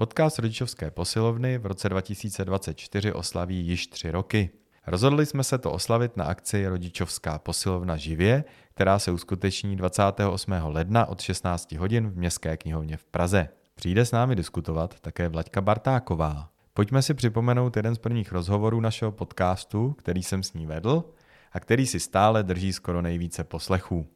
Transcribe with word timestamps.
Podcast 0.00 0.38
rodičovské 0.38 0.90
posilovny 0.90 1.58
v 1.58 1.66
roce 1.66 1.88
2024 1.88 3.12
oslaví 3.12 3.66
již 3.66 3.86
tři 3.86 4.10
roky. 4.10 4.50
Rozhodli 4.86 5.26
jsme 5.26 5.44
se 5.44 5.58
to 5.58 5.72
oslavit 5.72 6.16
na 6.16 6.24
akci 6.24 6.66
Rodičovská 6.66 7.38
posilovna 7.38 7.96
živě, 7.96 8.44
která 8.74 8.98
se 8.98 9.10
uskuteční 9.10 9.76
28. 9.76 10.52
ledna 10.64 11.06
od 11.06 11.20
16 11.20 11.72
hodin 11.72 12.10
v 12.10 12.16
Městské 12.16 12.56
knihovně 12.56 12.96
v 12.96 13.04
Praze. 13.04 13.48
Přijde 13.74 14.04
s 14.04 14.12
námi 14.12 14.36
diskutovat 14.36 15.00
také 15.00 15.28
Vlaďka 15.28 15.60
Bartáková. 15.60 16.48
Pojďme 16.74 17.02
si 17.02 17.14
připomenout 17.14 17.76
jeden 17.76 17.94
z 17.94 17.98
prvních 17.98 18.32
rozhovorů 18.32 18.80
našeho 18.80 19.12
podcastu, 19.12 19.92
který 19.92 20.22
jsem 20.22 20.42
s 20.42 20.52
ní 20.52 20.66
vedl 20.66 21.04
a 21.52 21.60
který 21.60 21.86
si 21.86 22.00
stále 22.00 22.42
drží 22.42 22.72
skoro 22.72 23.02
nejvíce 23.02 23.44
poslechů. 23.44 24.06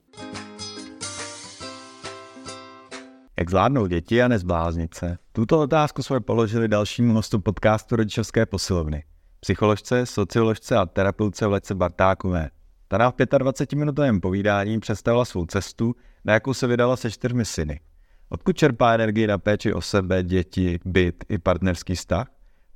Jak 3.38 3.50
zvládnou 3.50 3.86
děti 3.86 4.22
a 4.22 4.28
nezbláznit 4.28 4.94
se? 4.94 5.18
Tuto 5.32 5.60
otázku 5.60 6.02
jsme 6.02 6.20
položili 6.20 6.68
dalšímu 6.68 7.14
hostu 7.14 7.40
podcastu 7.40 7.96
Rodičovské 7.96 8.46
posilovny. 8.46 9.04
Psycholožce, 9.40 10.06
socioložce 10.06 10.76
a 10.76 10.86
terapeutce 10.86 11.46
Vlece 11.46 11.74
Bartákové. 11.74 12.50
Ta 12.88 12.98
nám 12.98 13.12
v 13.12 13.16
25-minutovém 13.16 14.20
povídání 14.20 14.80
představila 14.80 15.24
svou 15.24 15.46
cestu, 15.46 15.94
na 16.24 16.32
jakou 16.34 16.54
se 16.54 16.66
vydala 16.66 16.96
se 16.96 17.10
čtyřmi 17.10 17.44
syny. 17.44 17.80
Odkud 18.28 18.56
čerpá 18.56 18.94
energii 18.94 19.26
na 19.26 19.38
péči 19.38 19.72
o 19.72 19.80
sebe, 19.80 20.22
děti, 20.22 20.78
byt 20.84 21.24
i 21.28 21.38
partnerský 21.38 21.94
vztah? 21.94 22.26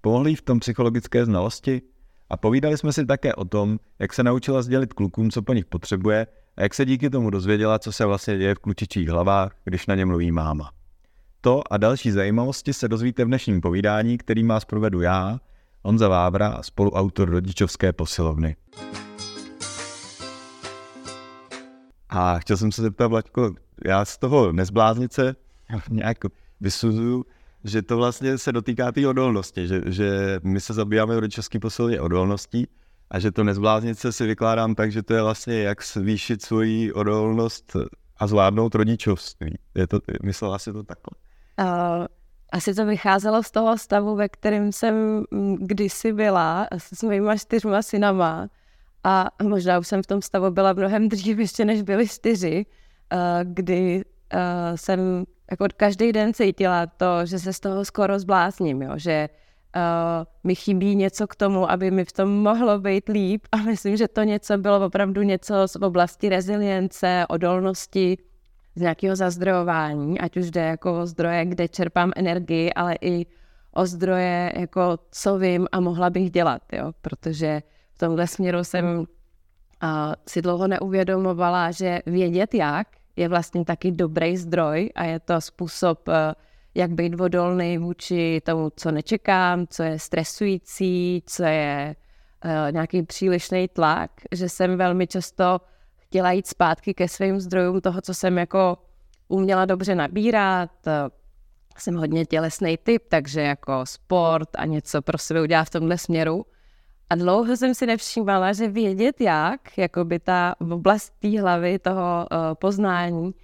Pomohly 0.00 0.34
v 0.34 0.42
tom 0.42 0.60
psychologické 0.60 1.24
znalosti? 1.24 1.82
A 2.30 2.36
povídali 2.36 2.78
jsme 2.78 2.92
si 2.92 3.06
také 3.06 3.34
o 3.34 3.44
tom, 3.44 3.78
jak 3.98 4.14
se 4.14 4.22
naučila 4.22 4.62
sdělit 4.62 4.92
klukům, 4.92 5.30
co 5.30 5.42
po 5.42 5.52
nich 5.52 5.64
potřebuje 5.64 6.26
a 6.58 6.62
jak 6.62 6.74
se 6.74 6.84
díky 6.84 7.10
tomu 7.10 7.30
dozvěděla, 7.30 7.78
co 7.78 7.92
se 7.92 8.06
vlastně 8.06 8.38
děje 8.38 8.54
v 8.54 8.58
klučičích 8.58 9.08
hlavách, 9.08 9.52
když 9.64 9.86
na 9.86 9.94
ně 9.94 10.06
mluví 10.06 10.32
máma. 10.32 10.70
To 11.40 11.72
a 11.72 11.76
další 11.76 12.10
zajímavosti 12.10 12.72
se 12.72 12.88
dozvíte 12.88 13.24
v 13.24 13.28
dnešním 13.28 13.60
povídání, 13.60 14.18
který 14.18 14.44
má 14.44 14.60
zprovedu 14.60 15.00
já, 15.00 15.40
Honza 15.82 16.08
Vávra 16.08 16.48
a 16.48 16.62
spoluautor 16.62 17.30
rodičovské 17.30 17.92
posilovny. 17.92 18.56
A 22.08 22.38
chtěl 22.38 22.56
jsem 22.56 22.72
se 22.72 22.82
zeptat, 22.82 23.06
Vlaďko, 23.06 23.54
já 23.84 24.04
z 24.04 24.18
toho 24.18 24.52
nezbláznice 24.52 25.36
nějak 25.90 26.18
vysuzuju, 26.60 27.24
že 27.64 27.82
to 27.82 27.96
vlastně 27.96 28.38
se 28.38 28.52
dotýká 28.52 28.92
té 28.92 29.08
odolnosti, 29.08 29.68
že, 29.68 29.82
že 29.86 30.40
my 30.42 30.60
se 30.60 30.72
zabýváme 30.72 31.16
v 31.16 31.18
rodičovské 31.18 31.58
posilovně 31.58 32.00
odolností 32.00 32.66
a 33.10 33.18
že 33.18 33.32
to 33.32 33.44
nezbláznit 33.44 33.98
si 34.10 34.26
vykládám 34.26 34.74
tak, 34.74 34.92
že 34.92 35.02
to 35.02 35.14
je 35.14 35.22
vlastně 35.22 35.62
jak 35.62 35.84
zvýšit 35.84 36.42
svoji 36.42 36.92
odolnost 36.92 37.76
a 38.16 38.26
zvládnout 38.26 38.74
rodičovství. 38.74 39.58
Je 39.74 39.86
to, 39.86 40.00
myslela 40.22 40.58
si 40.58 40.72
to 40.72 40.82
takhle? 40.82 41.16
Uh, 41.60 42.06
asi 42.52 42.74
to 42.74 42.86
vycházelo 42.86 43.42
z 43.42 43.50
toho 43.50 43.78
stavu, 43.78 44.16
ve 44.16 44.28
kterém 44.28 44.72
jsem 44.72 45.24
kdysi 45.58 46.12
byla 46.12 46.66
s 46.78 47.02
mýma 47.02 47.36
čtyřma 47.36 47.82
synama 47.82 48.48
a 49.04 49.30
možná 49.42 49.78
už 49.78 49.88
jsem 49.88 50.02
v 50.02 50.06
tom 50.06 50.22
stavu 50.22 50.50
byla 50.50 50.72
mnohem 50.72 51.08
dřív 51.08 51.38
ještě, 51.38 51.64
než 51.64 51.82
byli 51.82 52.08
čtyři, 52.08 52.66
uh, 52.66 53.18
kdy 53.44 54.04
uh, 54.34 54.40
jsem 54.76 55.24
jako 55.50 55.66
každý 55.76 56.12
den 56.12 56.34
cítila 56.34 56.86
to, 56.86 57.26
že 57.26 57.38
se 57.38 57.52
z 57.52 57.60
toho 57.60 57.84
skoro 57.84 58.18
zblázním, 58.18 58.82
jo? 58.82 58.92
že 58.96 59.28
uh, 59.32 59.47
mi 60.44 60.54
chybí 60.54 60.96
něco 60.96 61.26
k 61.26 61.36
tomu, 61.36 61.70
aby 61.70 61.90
mi 61.90 62.04
v 62.04 62.12
tom 62.12 62.28
mohlo 62.42 62.78
být 62.78 63.08
líp 63.08 63.42
a 63.52 63.56
myslím, 63.56 63.96
že 63.96 64.08
to 64.08 64.22
něco 64.22 64.58
bylo 64.58 64.86
opravdu 64.86 65.22
něco 65.22 65.54
z 65.68 65.76
oblasti 65.76 66.28
rezilience, 66.28 67.24
odolnosti, 67.28 68.16
z 68.74 68.80
nějakého 68.80 69.16
zazdrojování, 69.16 70.20
ať 70.20 70.36
už 70.36 70.50
jde 70.50 70.60
jako 70.60 71.00
o 71.00 71.06
zdroje, 71.06 71.44
kde 71.44 71.68
čerpám 71.68 72.12
energii, 72.16 72.72
ale 72.72 72.96
i 73.00 73.26
o 73.72 73.86
zdroje, 73.86 74.52
jako 74.56 74.98
co 75.10 75.38
vím 75.38 75.66
a 75.72 75.80
mohla 75.80 76.10
bych 76.10 76.30
dělat, 76.30 76.62
jo? 76.72 76.92
protože 77.02 77.62
v 77.94 77.98
tomhle 77.98 78.26
směru 78.26 78.64
jsem 78.64 78.98
uh, 78.98 79.04
si 80.28 80.42
dlouho 80.42 80.68
neuvědomovala, 80.68 81.70
že 81.70 82.00
vědět 82.06 82.54
jak 82.54 82.88
je 83.16 83.28
vlastně 83.28 83.64
taky 83.64 83.92
dobrý 83.92 84.36
zdroj 84.36 84.90
a 84.94 85.04
je 85.04 85.20
to 85.20 85.40
způsob, 85.40 86.08
uh, 86.08 86.14
jak 86.74 86.90
být 86.90 87.20
odolný 87.20 87.78
vůči 87.78 88.40
tomu, 88.44 88.70
co 88.76 88.90
nečekám, 88.90 89.66
co 89.66 89.82
je 89.82 89.98
stresující, 89.98 91.22
co 91.26 91.42
je 91.44 91.96
uh, 92.44 92.72
nějaký 92.72 93.02
přílišný 93.02 93.68
tlak, 93.68 94.10
že 94.32 94.48
jsem 94.48 94.76
velmi 94.78 95.06
často 95.06 95.60
chtěla 95.96 96.32
jít 96.32 96.46
zpátky 96.46 96.94
ke 96.94 97.08
svým 97.08 97.40
zdrojům 97.40 97.80
toho, 97.80 98.00
co 98.00 98.14
jsem 98.14 98.38
jako 98.38 98.78
uměla 99.28 99.64
dobře 99.64 99.94
nabírat. 99.94 100.70
Jsem 101.78 101.96
hodně 101.96 102.26
tělesný 102.26 102.76
typ, 102.76 103.02
takže 103.08 103.40
jako 103.40 103.86
sport 103.86 104.48
a 104.58 104.66
něco 104.66 105.02
pro 105.02 105.18
sebe 105.18 105.42
udělat 105.42 105.64
v 105.64 105.70
tomhle 105.70 105.98
směru. 105.98 106.44
A 107.10 107.14
dlouho 107.14 107.56
jsem 107.56 107.74
si 107.74 107.86
nevšímala, 107.86 108.52
že 108.52 108.68
vědět 108.68 109.20
jak, 109.20 109.78
jako 109.78 110.04
by 110.04 110.18
ta 110.18 110.54
oblast 110.60 111.12
té 111.18 111.40
hlavy, 111.40 111.78
toho 111.78 112.26
uh, 112.32 112.38
poznání, 112.54 113.34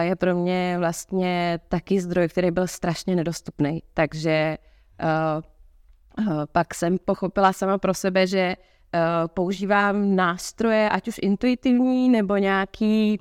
je 0.00 0.16
pro 0.16 0.34
mě 0.34 0.76
vlastně 0.78 1.60
taky 1.68 2.00
zdroj, 2.00 2.28
který 2.28 2.50
byl 2.50 2.66
strašně 2.66 3.16
nedostupný. 3.16 3.82
Takže 3.94 4.58
uh, 5.02 6.26
uh, 6.26 6.44
pak 6.52 6.74
jsem 6.74 6.98
pochopila 6.98 7.52
sama 7.52 7.78
pro 7.78 7.94
sebe, 7.94 8.26
že 8.26 8.56
uh, 8.56 9.00
používám 9.28 10.16
nástroje, 10.16 10.90
ať 10.90 11.08
už 11.08 11.16
intuitivní 11.22 12.08
nebo 12.08 12.36
nějaký, 12.36 13.20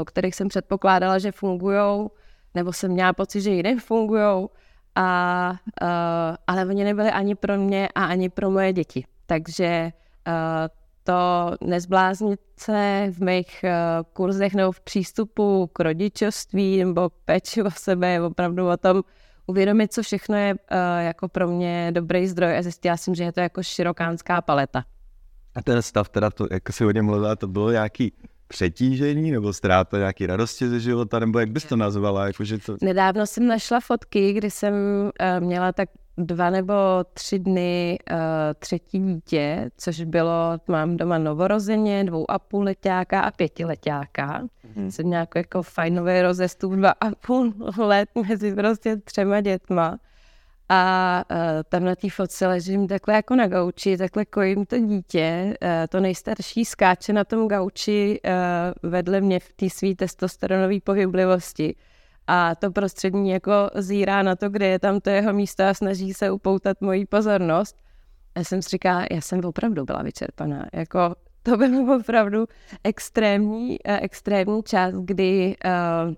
o 0.00 0.04
kterých 0.04 0.34
jsem 0.34 0.48
předpokládala, 0.48 1.18
že 1.18 1.32
fungují, 1.32 2.08
nebo 2.54 2.72
jsem 2.72 2.90
měla 2.90 3.12
pocit, 3.12 3.40
že 3.40 3.50
jinak 3.50 3.78
fungují, 3.78 4.46
a, 4.94 5.52
ale 6.46 6.66
oni 6.66 6.84
nebyli 6.84 7.10
ani 7.10 7.34
pro 7.34 7.56
mě 7.56 7.88
a 7.94 8.04
ani 8.04 8.28
pro 8.28 8.50
moje 8.50 8.72
děti. 8.72 9.04
Takže 9.26 9.92
to 11.08 11.56
nezbláznit 11.64 12.40
se 12.60 13.06
v 13.10 13.20
mých 13.20 13.64
uh, 13.64 13.70
kurzech 14.12 14.54
nebo 14.54 14.72
v 14.72 14.80
přístupu 14.80 15.70
k 15.72 15.80
rodičovství 15.80 16.78
nebo 16.84 17.10
péči 17.24 17.62
o 17.62 17.70
sebe 17.70 18.08
je 18.08 18.22
opravdu 18.22 18.68
o 18.68 18.76
tom 18.76 19.02
uvědomit, 19.46 19.92
co 19.92 20.02
všechno 20.02 20.36
je 20.36 20.54
uh, 20.54 20.58
jako 20.98 21.28
pro 21.28 21.48
mě 21.48 21.90
dobrý 21.94 22.26
zdroj 22.28 22.58
a 22.58 22.62
zjistila 22.62 22.96
jsem, 22.96 23.14
že 23.14 23.24
je 23.24 23.32
to 23.32 23.40
jako 23.40 23.62
širokánská 23.62 24.42
paleta. 24.42 24.84
A 25.54 25.62
ten 25.62 25.82
stav, 25.82 26.08
teda 26.08 26.30
to, 26.30 26.46
jak 26.50 26.72
si 26.72 26.84
hodně 26.84 27.02
mluvila, 27.02 27.36
to 27.36 27.46
bylo 27.46 27.70
nějaký 27.70 28.12
přetížení 28.48 29.30
nebo 29.30 29.52
ztráta 29.52 29.98
nějaký 29.98 30.26
radosti 30.26 30.68
ze 30.68 30.80
života, 30.80 31.18
nebo 31.18 31.38
jak 31.38 31.50
bys 31.50 31.64
to 31.64 31.76
nazvala? 31.76 32.26
Jako, 32.26 32.44
že 32.44 32.58
to... 32.58 32.76
Nedávno 32.82 33.26
jsem 33.26 33.46
našla 33.46 33.80
fotky, 33.80 34.32
kdy 34.32 34.50
jsem 34.50 34.74
měla 35.40 35.72
tak 35.72 35.88
dva 36.18 36.50
nebo 36.50 36.74
tři 37.14 37.38
dny 37.38 37.98
uh, 38.10 38.16
třetí 38.58 38.98
dítě, 38.98 39.70
což 39.76 40.04
bylo, 40.04 40.58
mám 40.68 40.96
doma 40.96 41.18
novorozeně, 41.18 42.04
dvou 42.04 42.30
a 42.30 42.38
půl 42.38 42.62
letáka 42.62 43.20
a 43.20 43.30
pětiletáka. 43.30 44.42
Mm-hmm. 44.42 44.88
Jsem 44.88 45.10
nějaký 45.10 45.32
jako 45.38 45.62
fajnový 45.62 46.20
rozestup 46.22 46.72
dva 46.72 46.90
a 46.90 47.10
půl 47.26 47.52
let 47.76 48.08
mezi 48.28 48.54
prostě 48.54 48.96
třema 48.96 49.40
dětma. 49.40 49.98
A 50.68 51.24
uh, 51.30 51.36
tam 51.68 51.84
na 51.84 51.94
té 51.94 52.10
fotce 52.10 52.46
ležím 52.46 52.88
takhle 52.88 53.14
jako 53.14 53.36
na 53.36 53.46
gauči, 53.46 53.96
takhle 53.96 54.24
kojím 54.24 54.66
to 54.66 54.78
dítě. 54.78 55.56
Uh, 55.62 55.68
to 55.88 56.00
nejstarší 56.00 56.64
skáče 56.64 57.12
na 57.12 57.24
tom 57.24 57.48
gauči 57.48 58.20
uh, 58.24 58.90
vedle 58.90 59.20
mě 59.20 59.40
v 59.40 59.52
té 59.52 59.70
své 59.70 59.94
testosteronové 59.94 60.80
pohyblivosti 60.84 61.74
a 62.28 62.54
to 62.54 62.70
prostřední 62.70 63.30
jako 63.30 63.52
zírá 63.74 64.22
na 64.22 64.36
to, 64.36 64.48
kde 64.48 64.66
je 64.66 64.78
tam 64.78 65.00
to 65.00 65.10
jeho 65.10 65.32
místo 65.32 65.64
a 65.64 65.74
snaží 65.74 66.14
se 66.14 66.30
upoutat 66.30 66.80
moji 66.80 67.06
pozornost. 67.06 67.76
Já 68.36 68.44
jsem 68.44 68.62
si 68.62 68.68
říkala, 68.68 69.06
já 69.10 69.20
jsem 69.20 69.44
opravdu 69.44 69.84
byla 69.84 70.02
vyčerpaná. 70.02 70.66
Jako, 70.72 71.14
to 71.42 71.56
byl 71.56 71.94
opravdu 71.94 72.46
extrémní, 72.84 73.70
uh, 73.70 73.96
extrémní 74.00 74.62
čas, 74.62 74.94
kdy 74.94 75.56
uh, 75.64 76.14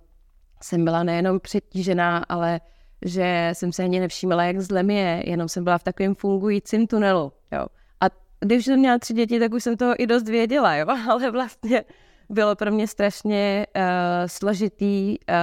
jsem 0.62 0.84
byla 0.84 1.02
nejenom 1.02 1.40
přetížená, 1.40 2.24
ale 2.28 2.60
že 3.04 3.50
jsem 3.52 3.72
se 3.72 3.82
ani 3.82 4.00
nevšímala, 4.00 4.44
jak 4.44 4.60
zle 4.60 4.82
mi 4.82 4.94
je, 4.94 5.22
jenom 5.26 5.48
jsem 5.48 5.64
byla 5.64 5.78
v 5.78 5.84
takovém 5.84 6.14
fungujícím 6.14 6.86
tunelu. 6.86 7.32
Jo. 7.52 7.66
A 8.00 8.04
když 8.40 8.64
jsem 8.64 8.78
měla 8.78 8.98
tři 8.98 9.14
děti, 9.14 9.40
tak 9.40 9.52
už 9.52 9.62
jsem 9.62 9.76
toho 9.76 10.02
i 10.02 10.06
dost 10.06 10.28
věděla, 10.28 10.76
jo? 10.76 10.86
ale 11.10 11.30
vlastně 11.30 11.84
bylo 12.30 12.56
pro 12.56 12.70
mě 12.70 12.88
strašně 12.88 13.66
uh, 13.76 13.82
složitý 14.26 15.18
uh, 15.18 15.34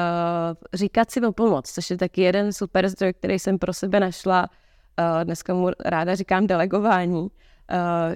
říkat 0.73 1.11
si 1.11 1.21
o 1.21 1.31
pomoc, 1.31 1.71
což 1.71 1.89
je 1.89 1.97
taky 1.97 2.21
jeden 2.21 2.53
super 2.53 2.89
zdroj, 2.89 3.13
který 3.13 3.39
jsem 3.39 3.59
pro 3.59 3.73
sebe 3.73 3.99
našla. 3.99 4.49
Uh, 4.99 5.23
dneska 5.23 5.53
mu 5.53 5.69
ráda 5.85 6.15
říkám 6.15 6.47
delegování, 6.47 7.21
uh, 7.21 7.27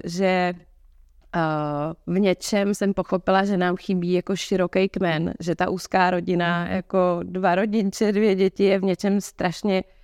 že 0.04 0.54
uh, 0.56 2.14
v 2.14 2.18
něčem 2.18 2.74
jsem 2.74 2.94
pochopila, 2.94 3.44
že 3.44 3.56
nám 3.56 3.76
chybí 3.76 4.12
jako 4.12 4.36
široký 4.36 4.88
kmen, 4.88 5.34
že 5.40 5.54
ta 5.54 5.70
úzká 5.70 6.10
rodina, 6.10 6.64
mhm. 6.64 6.72
jako 6.72 7.20
dva 7.22 7.54
rodinče, 7.54 8.12
dvě 8.12 8.34
děti 8.34 8.64
je 8.64 8.78
v 8.78 8.84
něčem 8.84 9.20
strašně 9.20 9.82
Eh, 9.82 10.01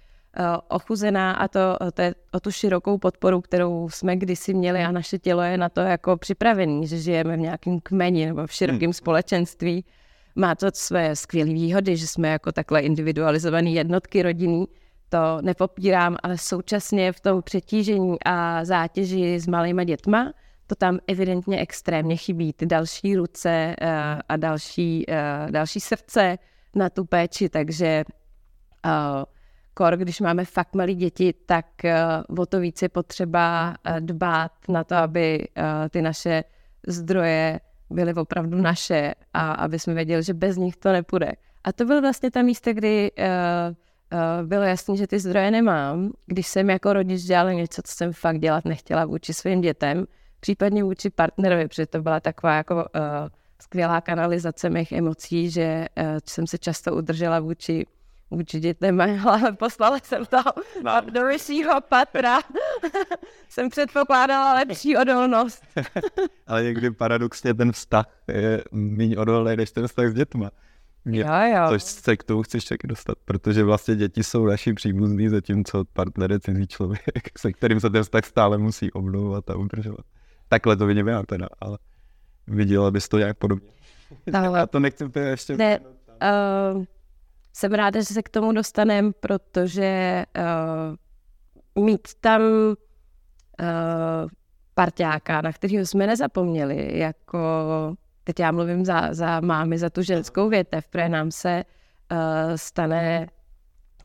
ochuzená 0.68 1.32
a 1.32 1.48
to, 1.48 1.76
to 1.94 2.02
je 2.02 2.14
o 2.32 2.40
tu 2.40 2.50
širokou 2.50 2.98
podporu, 2.98 3.40
kterou 3.40 3.88
jsme 3.88 4.16
kdysi 4.16 4.54
měli 4.54 4.80
a 4.80 4.92
naše 4.92 5.18
tělo 5.18 5.42
je 5.42 5.58
na 5.58 5.68
to 5.68 5.80
jako 5.80 6.16
připravený, 6.16 6.86
že 6.86 6.98
žijeme 6.98 7.36
v 7.36 7.40
nějakém 7.40 7.80
kmeni 7.80 8.26
nebo 8.26 8.46
v 8.46 8.52
širokém 8.52 8.86
hmm. 8.86 8.92
společenství. 8.92 9.84
má 10.36 10.54
to 10.54 10.66
své 10.74 11.16
skvělé 11.16 11.52
výhody, 11.52 11.96
že 11.96 12.06
jsme 12.06 12.28
jako 12.28 12.52
takhle 12.52 12.80
individualizované 12.80 13.70
jednotky 13.70 14.22
rodinný, 14.22 14.66
to 15.08 15.18
nepopírám, 15.42 16.16
ale 16.22 16.38
současně 16.38 17.12
v 17.12 17.20
tom 17.20 17.42
přetížení 17.42 18.16
a 18.24 18.64
zátěži 18.64 19.40
s 19.40 19.46
malýma 19.46 19.84
dětma, 19.84 20.32
to 20.66 20.74
tam 20.74 20.98
evidentně 21.06 21.60
extrémně 21.60 22.16
chybí. 22.16 22.52
Ty 22.52 22.66
další 22.66 23.16
ruce 23.16 23.76
uh, 23.82 23.88
a 24.28 24.36
další, 24.36 25.06
uh, 25.08 25.50
další 25.50 25.80
srdce 25.80 26.38
na 26.74 26.90
tu 26.90 27.04
péči, 27.04 27.48
takže 27.48 28.04
uh, 28.86 29.24
kor, 29.78 29.96
když 29.96 30.20
máme 30.20 30.44
fakt 30.44 30.74
malé 30.74 30.94
děti, 30.94 31.34
tak 31.46 31.66
uh, 32.28 32.42
o 32.42 32.46
to 32.46 32.60
více 32.60 32.84
je 32.84 32.88
potřeba 32.88 33.74
uh, 33.90 34.00
dbát 34.00 34.52
na 34.68 34.84
to, 34.84 34.94
aby 34.94 35.48
uh, 35.56 35.64
ty 35.90 36.02
naše 36.02 36.44
zdroje 36.86 37.60
byly 37.90 38.14
opravdu 38.14 38.58
naše 38.58 39.14
a 39.34 39.52
aby 39.52 39.78
jsme 39.78 39.94
věděli, 39.94 40.22
že 40.22 40.34
bez 40.34 40.56
nich 40.56 40.76
to 40.76 40.92
nepůjde. 40.92 41.32
A 41.64 41.72
to 41.72 41.84
byl 41.84 42.00
vlastně 42.00 42.30
ta 42.30 42.42
místa, 42.42 42.72
kdy 42.72 43.10
bylo 44.42 44.62
jasné, 44.62 44.96
že 44.96 45.06
ty 45.06 45.18
zdroje 45.18 45.50
nemám, 45.50 46.10
když 46.26 46.46
jsem 46.46 46.70
jako 46.70 46.92
rodič 46.92 47.22
dělala 47.22 47.52
něco, 47.52 47.82
co 47.82 47.94
jsem 47.94 48.12
fakt 48.12 48.38
dělat 48.38 48.64
nechtěla 48.64 49.04
vůči 49.04 49.34
svým 49.34 49.60
dětem, 49.60 50.06
případně 50.40 50.84
vůči 50.84 51.10
partnerovi, 51.10 51.68
protože 51.68 51.86
to 51.86 52.02
byla 52.02 52.20
taková 52.20 52.56
jako 52.56 52.84
skvělá 53.62 54.00
kanalizace 54.00 54.70
mých 54.70 54.92
emocí, 54.92 55.50
že 55.50 55.86
jsem 56.26 56.46
se 56.46 56.58
často 56.58 56.96
udržela 56.96 57.40
vůči 57.40 57.86
vůči 58.30 58.60
dětem, 58.60 59.00
ale 59.00 59.52
poslala 59.52 59.98
jsem 59.98 60.26
to 60.26 60.36
no. 60.82 61.00
do 61.10 61.26
vyššího 61.26 61.80
patra. 61.80 62.40
jsem 63.48 63.68
předpokládala 63.68 64.54
lepší 64.54 64.96
odolnost. 64.96 65.62
ale 66.46 66.64
někdy 66.64 66.90
paradoxně 66.90 67.54
ten 67.54 67.72
vztah 67.72 68.06
je 68.28 68.64
méně 68.72 69.18
odolný 69.18 69.56
než 69.56 69.70
ten 69.70 69.88
vztah 69.88 70.06
s 70.08 70.14
dětma. 70.14 70.50
Mě, 71.04 71.20
jo, 71.20 71.26
jo. 71.54 71.68
Což 71.68 71.82
se 71.82 72.16
k 72.16 72.24
tomu 72.24 72.42
chceš 72.42 72.64
taky 72.64 72.86
dostat, 72.86 73.18
protože 73.24 73.64
vlastně 73.64 73.96
děti 73.96 74.24
jsou 74.24 74.46
naši 74.46 74.72
příbuzní, 74.72 75.28
zatímco 75.28 75.84
partner 75.92 76.32
je 76.32 76.40
cizí 76.40 76.66
člověk, 76.66 77.02
se 77.38 77.52
kterým 77.52 77.80
se 77.80 77.90
ten 77.90 78.02
vztah 78.02 78.24
stále 78.24 78.58
musí 78.58 78.92
obnovovat 78.92 79.50
a 79.50 79.56
udržovat. 79.56 80.06
Takhle 80.48 80.76
to 80.76 80.86
vidím 80.86 81.08
já 81.08 81.22
teda, 81.22 81.48
ale 81.60 81.78
viděla 82.46 82.90
bys 82.90 83.08
to 83.08 83.18
nějak 83.18 83.38
podobně. 83.38 83.68
Ale... 84.32 84.58
já 84.58 84.66
to 84.66 84.80
nechci 84.80 85.04
ještě... 85.18 85.56
Ne, 85.56 85.78
uh, 85.78 86.84
jsem 87.52 87.72
ráda, 87.72 88.00
že 88.00 88.06
se 88.06 88.22
k 88.22 88.28
tomu 88.28 88.52
dostaneme, 88.52 89.12
protože 89.20 90.24
uh, 91.76 91.84
mít 91.84 92.08
tam 92.20 92.42
uh, 92.42 92.76
parťáka, 94.74 95.40
na 95.40 95.52
kterého 95.52 95.86
jsme 95.86 96.06
nezapomněli, 96.06 96.98
jako 96.98 97.38
teď 98.24 98.40
já 98.40 98.52
mluvím 98.52 98.84
za, 98.84 99.14
za 99.14 99.40
mámy, 99.40 99.78
za 99.78 99.90
tu 99.90 100.02
ženskou 100.02 100.48
větev, 100.48 100.88
protože 100.88 101.08
nám 101.08 101.30
se 101.30 101.64
uh, 102.12 102.18
stane 102.56 103.28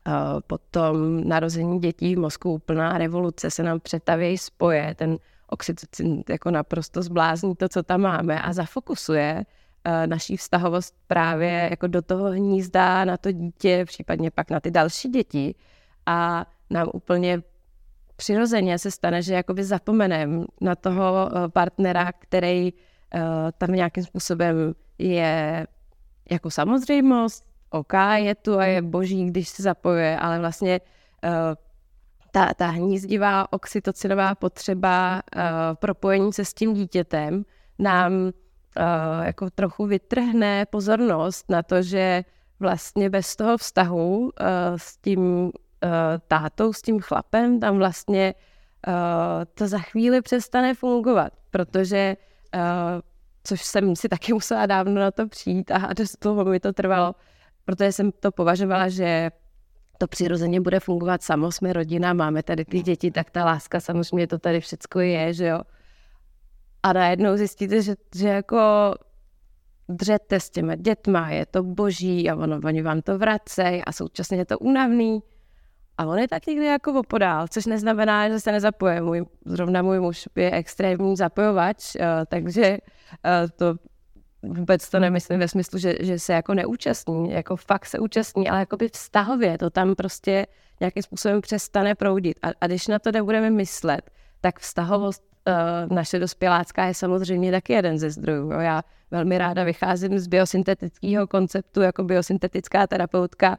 uh, 0.06 0.40
potom 0.46 1.24
narození 1.28 1.78
dětí 1.78 2.16
v 2.16 2.18
mozku 2.18 2.52
úplná 2.52 2.98
revoluce, 2.98 3.50
se 3.50 3.62
nám 3.62 3.80
přetavějí 3.80 4.38
spoje, 4.38 4.94
ten 4.94 5.16
oxytocin 5.46 6.22
jako 6.28 6.50
naprosto 6.50 7.02
zblázní 7.02 7.56
to, 7.56 7.68
co 7.68 7.82
tam 7.82 8.00
máme 8.00 8.42
a 8.42 8.52
zafokusuje 8.52 9.34
uh, 9.38 9.63
naší 10.06 10.36
vztahovost 10.36 10.94
právě 11.06 11.68
jako 11.70 11.86
do 11.86 12.02
toho 12.02 12.24
hnízda 12.24 13.04
na 13.04 13.16
to 13.16 13.32
dítě, 13.32 13.84
případně 13.84 14.30
pak 14.30 14.50
na 14.50 14.60
ty 14.60 14.70
další 14.70 15.08
děti. 15.08 15.54
A 16.06 16.46
nám 16.70 16.90
úplně 16.94 17.42
přirozeně 18.16 18.78
se 18.78 18.90
stane, 18.90 19.22
že 19.22 19.34
jakoby 19.34 19.64
zapomenem 19.64 20.44
na 20.60 20.74
toho 20.74 21.30
partnera, 21.52 22.12
který 22.12 22.72
Eh, 23.14 23.52
tam 23.58 23.72
nějakým 23.72 24.04
způsobem 24.04 24.74
je 24.98 25.66
jako 26.30 26.50
samozřejmost, 26.50 27.44
OK, 27.70 27.92
je 28.14 28.34
tu 28.34 28.58
a 28.58 28.64
je 28.64 28.82
boží, 28.82 29.26
když 29.26 29.48
se 29.48 29.62
zapojuje, 29.62 30.18
ale 30.18 30.38
vlastně 30.38 30.80
ta, 32.30 32.54
ta 32.54 32.66
hnízdivá 32.66 33.52
oxytocinová 33.52 34.34
potřeba 34.34 35.22
propojení 35.74 36.32
se 36.32 36.44
s 36.44 36.54
tím 36.54 36.74
dítětem 36.74 37.44
nám 37.78 38.12
uh, 38.76 39.26
jako 39.26 39.50
trochu 39.50 39.86
vytrhne 39.86 40.66
pozornost 40.66 41.50
na 41.50 41.62
to, 41.62 41.82
že 41.82 42.24
vlastně 42.60 43.10
bez 43.10 43.36
toho 43.36 43.58
vztahu 43.58 44.18
uh, 44.18 44.30
s 44.76 44.96
tím 44.96 45.20
uh, 45.20 45.50
tátou, 46.28 46.72
s 46.72 46.82
tím 46.82 47.00
chlapem, 47.00 47.60
tam 47.60 47.78
vlastně 47.78 48.34
to 49.54 49.68
za 49.68 49.78
chvíli 49.78 50.22
přestane 50.22 50.74
fungovat, 50.74 51.32
protože 51.50 52.16
což 53.44 53.62
jsem 53.62 53.96
si 53.96 54.08
taky 54.08 54.32
musela 54.38 54.66
dávno 54.66 54.94
na 54.94 55.10
to 55.10 55.28
přijít 55.28 55.70
a 55.70 55.92
dost 55.92 56.16
dlouho 56.20 56.44
mi 56.44 56.60
to 56.60 56.72
trvalo, 56.72 57.14
protože 57.64 57.92
jsem 57.92 58.12
to 58.12 58.32
považovala, 58.32 58.88
že 58.88 59.30
to 59.98 60.06
přirozeně 60.06 60.60
bude 60.60 60.80
fungovat 60.80 61.22
samo, 61.22 61.52
jsme 61.52 61.72
rodina, 61.72 62.12
máme 62.12 62.42
tady 62.42 62.64
ty 62.64 62.82
děti, 62.82 63.10
tak 63.10 63.30
ta 63.30 63.44
láska 63.44 63.80
samozřejmě 63.80 64.26
to 64.26 64.38
tady 64.38 64.60
všecko 64.60 65.00
je, 65.00 65.34
že 65.34 65.46
jo. 65.46 65.60
A 66.84 66.92
najednou 66.92 67.36
zjistíte, 67.36 67.82
že, 67.82 67.94
že 68.14 68.28
jako 68.28 68.58
dřete 69.88 70.40
s 70.40 70.50
těma 70.50 70.74
dětma, 70.74 71.30
je 71.30 71.46
to 71.46 71.62
boží 71.62 72.30
a 72.30 72.36
ono, 72.36 72.60
oni 72.64 72.82
vám 72.82 73.02
to 73.02 73.18
vracejí 73.18 73.84
a 73.84 73.92
současně 73.92 74.36
je 74.36 74.44
to 74.44 74.58
únavný. 74.58 75.22
A 75.98 76.06
on 76.06 76.18
je 76.18 76.28
tak 76.28 76.46
někdy 76.46 76.66
jako 76.66 77.00
opodál, 77.00 77.48
což 77.48 77.66
neznamená, 77.66 78.28
že 78.28 78.40
se 78.40 78.52
nezapoje. 78.52 79.00
Můj, 79.00 79.24
zrovna 79.44 79.82
můj 79.82 80.00
muž 80.00 80.28
je 80.36 80.50
extrémní 80.50 81.16
zapojovač, 81.16 81.94
uh, 81.94 82.02
takže 82.28 82.78
uh, 82.78 83.50
to 83.56 83.74
vůbec 84.42 84.90
to 84.90 84.98
nemyslím 84.98 85.38
ve 85.38 85.48
smyslu, 85.48 85.78
že, 85.78 85.94
že 86.00 86.18
se 86.18 86.32
jako 86.32 86.54
neúčastní, 86.54 87.30
jako 87.30 87.56
fakt 87.56 87.86
se 87.86 87.98
účastní, 87.98 88.48
ale 88.48 88.58
jako 88.58 88.76
by 88.76 88.88
vztahově 88.88 89.58
to 89.58 89.70
tam 89.70 89.94
prostě 89.94 90.46
nějakým 90.80 91.02
způsobem 91.02 91.40
přestane 91.40 91.94
proudit. 91.94 92.38
A, 92.42 92.48
a 92.60 92.66
když 92.66 92.86
na 92.86 92.98
to 92.98 93.12
nebudeme 93.12 93.50
myslet, 93.50 94.10
tak 94.40 94.58
vztahovost 94.58 95.33
naše 95.90 96.18
dospělácká 96.18 96.84
je 96.84 96.94
samozřejmě 96.94 97.52
taky 97.52 97.72
jeden 97.72 97.98
ze 97.98 98.10
zdrojů. 98.10 98.50
Jo. 98.52 98.60
Já 98.60 98.82
velmi 99.10 99.38
ráda 99.38 99.64
vycházím 99.64 100.18
z 100.18 100.26
biosyntetického 100.26 101.26
konceptu 101.26 101.80
jako 101.80 102.04
biosyntetická 102.04 102.86
terapeutka, 102.86 103.58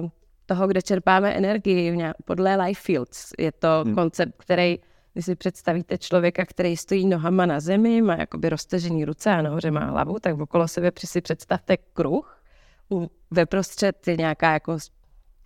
uh, 0.00 0.08
toho, 0.46 0.66
kde 0.66 0.82
čerpáme 0.82 1.32
energii 1.32 1.98
podle 2.24 2.56
Life 2.56 2.82
Fields. 2.82 3.32
Je 3.38 3.52
to 3.52 3.82
hmm. 3.84 3.94
koncept, 3.94 4.32
který, 4.36 4.78
když 5.12 5.24
si 5.24 5.34
představíte 5.34 5.98
člověka, 5.98 6.44
který 6.44 6.76
stojí 6.76 7.06
nohama 7.06 7.46
na 7.46 7.60
zemi, 7.60 8.02
má 8.02 8.14
jakoby 8.14 8.48
roztažený 8.48 9.04
ruce 9.04 9.30
a 9.30 9.42
nahoře 9.42 9.70
má 9.70 9.84
hlavu, 9.84 10.18
tak 10.20 10.40
okolo 10.40 10.68
sebe 10.68 10.90
si 10.98 11.20
představte 11.20 11.76
kruh. 11.76 12.42
Ve 13.30 13.46
prostřed 13.46 14.08
je 14.08 14.16
nějaká 14.16 14.52
jako 14.52 14.78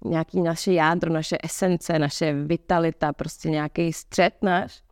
nějaký 0.05 0.41
naše 0.41 0.73
jádro, 0.73 1.13
naše 1.13 1.39
esence, 1.43 1.99
naše 1.99 2.33
vitalita, 2.33 3.13
prostě 3.13 3.51
nějaký 3.51 3.93
střed 3.93 4.35
náš. 4.43 4.83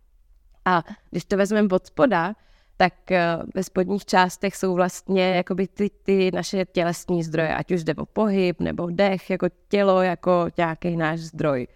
A 0.64 0.82
když 1.10 1.24
to 1.24 1.36
vezmeme 1.36 1.68
od 1.72 1.86
spoda, 1.86 2.34
tak 2.82 3.10
eh, 3.10 3.38
ve 3.54 3.64
spodních 3.64 4.04
částech 4.04 4.56
jsou 4.56 4.74
vlastně 4.74 5.34
jakoby 5.34 5.68
ty, 5.68 5.90
ty 6.02 6.30
naše 6.34 6.64
tělesní 6.64 7.22
zdroje, 7.22 7.54
ať 7.54 7.70
už 7.70 7.84
jde 7.84 7.94
o 7.94 8.06
pohyb 8.06 8.60
nebo 8.60 8.90
dech, 8.90 9.30
jako 9.30 9.46
tělo, 9.68 10.02
jako 10.02 10.48
nějaký 10.56 10.96
náš 10.96 11.20
zdroj. 11.20 11.66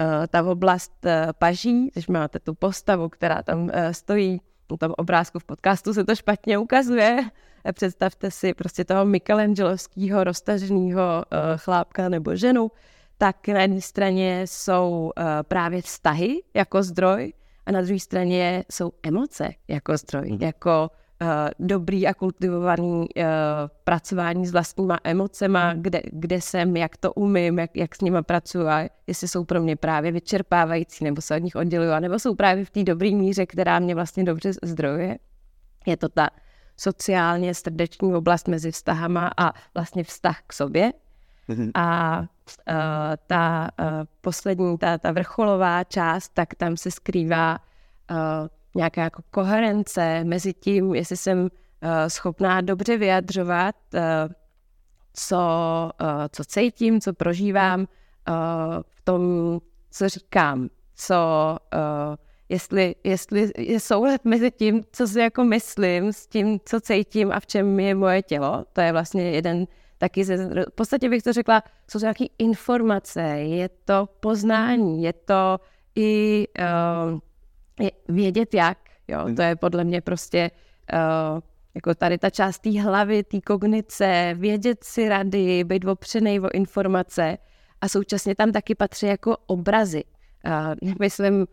Eh, 0.00 0.26
ta 0.26 0.42
oblast 0.42 1.06
eh, 1.06 1.26
paží, 1.38 1.90
když 1.92 2.08
máte 2.08 2.38
tu 2.38 2.54
postavu, 2.54 3.08
která 3.08 3.42
tam 3.42 3.70
stojí, 3.90 4.40
na 4.70 4.76
tom 4.76 4.94
obrázku 4.98 5.38
v 5.38 5.44
podcastu 5.44 5.94
se 5.94 6.04
to 6.04 6.14
špatně 6.14 6.58
ukazuje, 6.58 7.18
představte 7.72 8.30
si 8.30 8.54
prostě 8.54 8.84
toho 8.84 9.04
Michelangelovského 9.04 10.24
roztaženého 10.24 11.24
chlápka 11.56 12.08
nebo 12.08 12.36
ženu, 12.36 12.70
tak 13.18 13.48
na 13.48 13.62
jedné 13.62 13.80
straně 13.80 14.42
jsou 14.46 15.12
právě 15.48 15.82
vztahy 15.82 16.42
jako 16.54 16.82
zdroj, 16.82 17.32
a 17.66 17.72
na 17.72 17.80
druhé 17.80 18.00
straně 18.00 18.64
jsou 18.70 18.92
emoce 19.02 19.50
jako 19.68 19.96
zdroj, 19.96 20.30
mm. 20.30 20.38
jako 20.40 20.90
uh, 21.22 21.28
dobrý 21.58 22.06
a 22.06 22.14
kultivovaný 22.14 23.00
uh, 23.00 23.24
pracování 23.84 24.46
s 24.46 24.52
vlastníma 24.52 24.98
emocema, 25.04 25.74
mm. 25.74 25.82
kde, 25.82 26.02
kde 26.12 26.40
jsem, 26.40 26.76
jak 26.76 26.96
to 26.96 27.12
umím, 27.12 27.58
jak, 27.58 27.76
jak 27.76 27.94
s 27.94 28.00
nima 28.00 28.22
pracuji 28.22 28.66
a 28.66 28.88
jestli 29.06 29.28
jsou 29.28 29.44
pro 29.44 29.62
mě 29.62 29.76
právě 29.76 30.12
vyčerpávající, 30.12 31.04
nebo 31.04 31.22
se 31.22 31.36
od 31.36 31.42
nich 31.42 31.56
oddělují, 31.56 32.00
nebo 32.00 32.18
jsou 32.18 32.34
právě 32.34 32.64
v 32.64 32.70
té 32.70 32.84
dobré 32.84 33.10
míře, 33.10 33.46
která 33.46 33.78
mě 33.78 33.94
vlastně 33.94 34.24
dobře 34.24 34.52
zdrojuje. 34.62 35.18
Je 35.86 35.96
to 35.96 36.08
ta 36.08 36.28
sociálně 36.76 37.54
srdeční 37.54 38.14
oblast 38.14 38.48
mezi 38.48 38.70
vztahama 38.70 39.30
a 39.36 39.52
vlastně 39.74 40.04
vztah 40.04 40.40
k 40.46 40.52
sobě. 40.52 40.92
Mm-hmm. 41.50 41.70
A 41.74 42.18
uh, 42.20 42.26
ta 43.26 43.68
uh, 43.80 43.86
poslední, 44.20 44.78
ta, 44.78 44.98
ta 44.98 45.12
vrcholová 45.12 45.84
část, 45.84 46.28
tak 46.34 46.54
tam 46.54 46.76
se 46.76 46.90
skrývá 46.90 47.58
uh, 48.10 48.16
nějaká 48.74 49.02
jako 49.02 49.22
koherence 49.30 50.24
mezi 50.24 50.54
tím, 50.54 50.94
jestli 50.94 51.16
jsem 51.16 51.38
uh, 51.40 51.48
schopná 52.08 52.60
dobře 52.60 52.96
vyjadřovat, 52.96 53.74
uh, 53.94 54.00
co, 55.12 55.38
uh, 56.00 56.08
co 56.32 56.44
cítím, 56.44 57.00
co 57.00 57.12
prožívám 57.12 57.80
uh, 57.80 57.86
v 58.90 59.02
tom, 59.04 59.22
co 59.90 60.08
říkám, 60.08 60.68
co 60.94 61.16
uh, 61.74 62.16
jestli, 62.48 62.94
jestli 63.04 63.50
je 63.58 63.80
soulad 63.80 64.24
mezi 64.24 64.50
tím, 64.50 64.84
co 64.92 65.06
si 65.06 65.20
jako 65.20 65.44
myslím, 65.44 66.12
s 66.12 66.26
tím, 66.26 66.60
co 66.64 66.80
cítím 66.80 67.32
a 67.32 67.40
v 67.40 67.46
čem 67.46 67.80
je 67.80 67.94
moje 67.94 68.22
tělo. 68.22 68.64
To 68.72 68.80
je 68.80 68.92
vlastně 68.92 69.30
jeden 69.30 69.66
taky 70.00 70.24
ze, 70.24 70.36
v 70.64 70.74
podstatě 70.74 71.08
bych 71.08 71.22
to 71.22 71.32
řekla, 71.32 71.62
jsou 71.90 71.98
to 71.98 72.04
nějaké 72.04 72.24
informace, 72.38 73.20
je 73.22 73.68
to 73.84 74.08
poznání, 74.20 75.02
je 75.02 75.12
to 75.12 75.60
i 75.96 76.46
uh, 76.58 77.18
je 77.80 77.90
vědět 78.08 78.54
jak, 78.54 78.78
jo, 79.08 79.34
to 79.36 79.42
je 79.42 79.56
podle 79.56 79.84
mě 79.84 80.00
prostě 80.00 80.50
uh, 80.92 81.40
jako 81.74 81.94
tady 81.94 82.18
ta 82.18 82.30
část 82.30 82.58
té 82.58 82.80
hlavy, 82.80 83.22
té 83.22 83.40
kognice, 83.40 84.34
vědět 84.38 84.84
si 84.84 85.08
rady, 85.08 85.64
být 85.64 85.84
opřený 85.84 86.40
o 86.40 86.48
informace 86.52 87.38
a 87.80 87.88
současně 87.88 88.34
tam 88.34 88.52
taky 88.52 88.74
patří 88.74 89.06
jako 89.06 89.36
obrazy. 89.46 90.04
Uh, 90.46 90.92
myslím, 91.00 91.34
uh, 91.40 91.46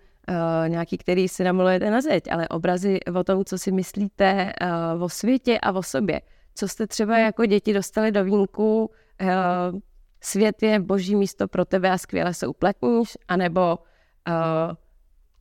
nějaký, 0.68 0.98
který 0.98 1.28
si 1.28 1.44
namlujete 1.44 1.92
na 1.92 2.02
zeď, 2.02 2.24
ale 2.32 2.48
obrazy 2.48 3.00
o 3.16 3.24
tom, 3.24 3.46
co 3.46 3.58
si 3.58 3.72
myslíte 3.72 4.54
uh, 4.96 5.04
o 5.04 5.10
světě 5.10 5.60
a 5.60 5.72
o 5.72 5.84
sobě. 5.84 6.22
Co 6.58 6.68
jste 6.68 6.88
třeba 6.88 7.18
jako 7.18 7.46
děti 7.46 7.74
dostali 7.74 8.12
do 8.12 8.24
vínku, 8.24 8.92
uh, 9.22 9.80
svět 10.22 10.64
je 10.64 10.80
boží 10.80 11.16
místo 11.16 11.48
pro 11.48 11.66
tebe 11.66 11.92
a 11.92 11.98
skvěle 11.98 12.34
se 12.34 12.48
uplatníš, 12.48 13.18
anebo 13.28 13.78
uh, 14.28 14.76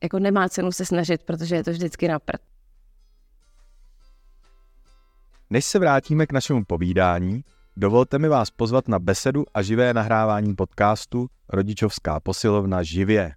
jako 0.03 0.19
nemá 0.19 0.49
cenu 0.49 0.71
se 0.71 0.85
snažit, 0.85 1.23
protože 1.23 1.55
je 1.55 1.63
to 1.63 1.71
vždycky 1.71 2.07
na 2.07 2.19
prd. 2.19 2.41
Než 5.49 5.65
se 5.65 5.79
vrátíme 5.79 6.25
k 6.25 6.31
našemu 6.31 6.65
povídání, 6.65 7.43
dovolte 7.77 8.19
mi 8.19 8.27
vás 8.27 8.51
pozvat 8.51 8.87
na 8.87 8.99
besedu 8.99 9.45
a 9.53 9.61
živé 9.61 9.93
nahrávání 9.93 10.55
podcastu 10.55 11.27
Rodičovská 11.49 12.19
posilovna 12.19 12.83
živě. 12.83 13.35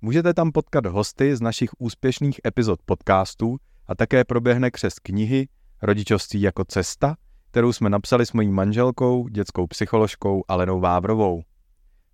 Můžete 0.00 0.34
tam 0.34 0.52
potkat 0.52 0.86
hosty 0.86 1.36
z 1.36 1.40
našich 1.40 1.70
úspěšných 1.78 2.40
epizod 2.46 2.80
podcastů 2.84 3.56
a 3.86 3.94
také 3.94 4.24
proběhne 4.24 4.70
křes 4.70 4.98
knihy 4.98 5.48
Rodičovství 5.82 6.42
jako 6.42 6.64
cesta, 6.64 7.16
kterou 7.50 7.72
jsme 7.72 7.90
napsali 7.90 8.26
s 8.26 8.32
mojí 8.32 8.48
manželkou, 8.48 9.28
dětskou 9.28 9.66
psycholožkou 9.66 10.44
Alenou 10.48 10.80
Vávrovou. 10.80 11.42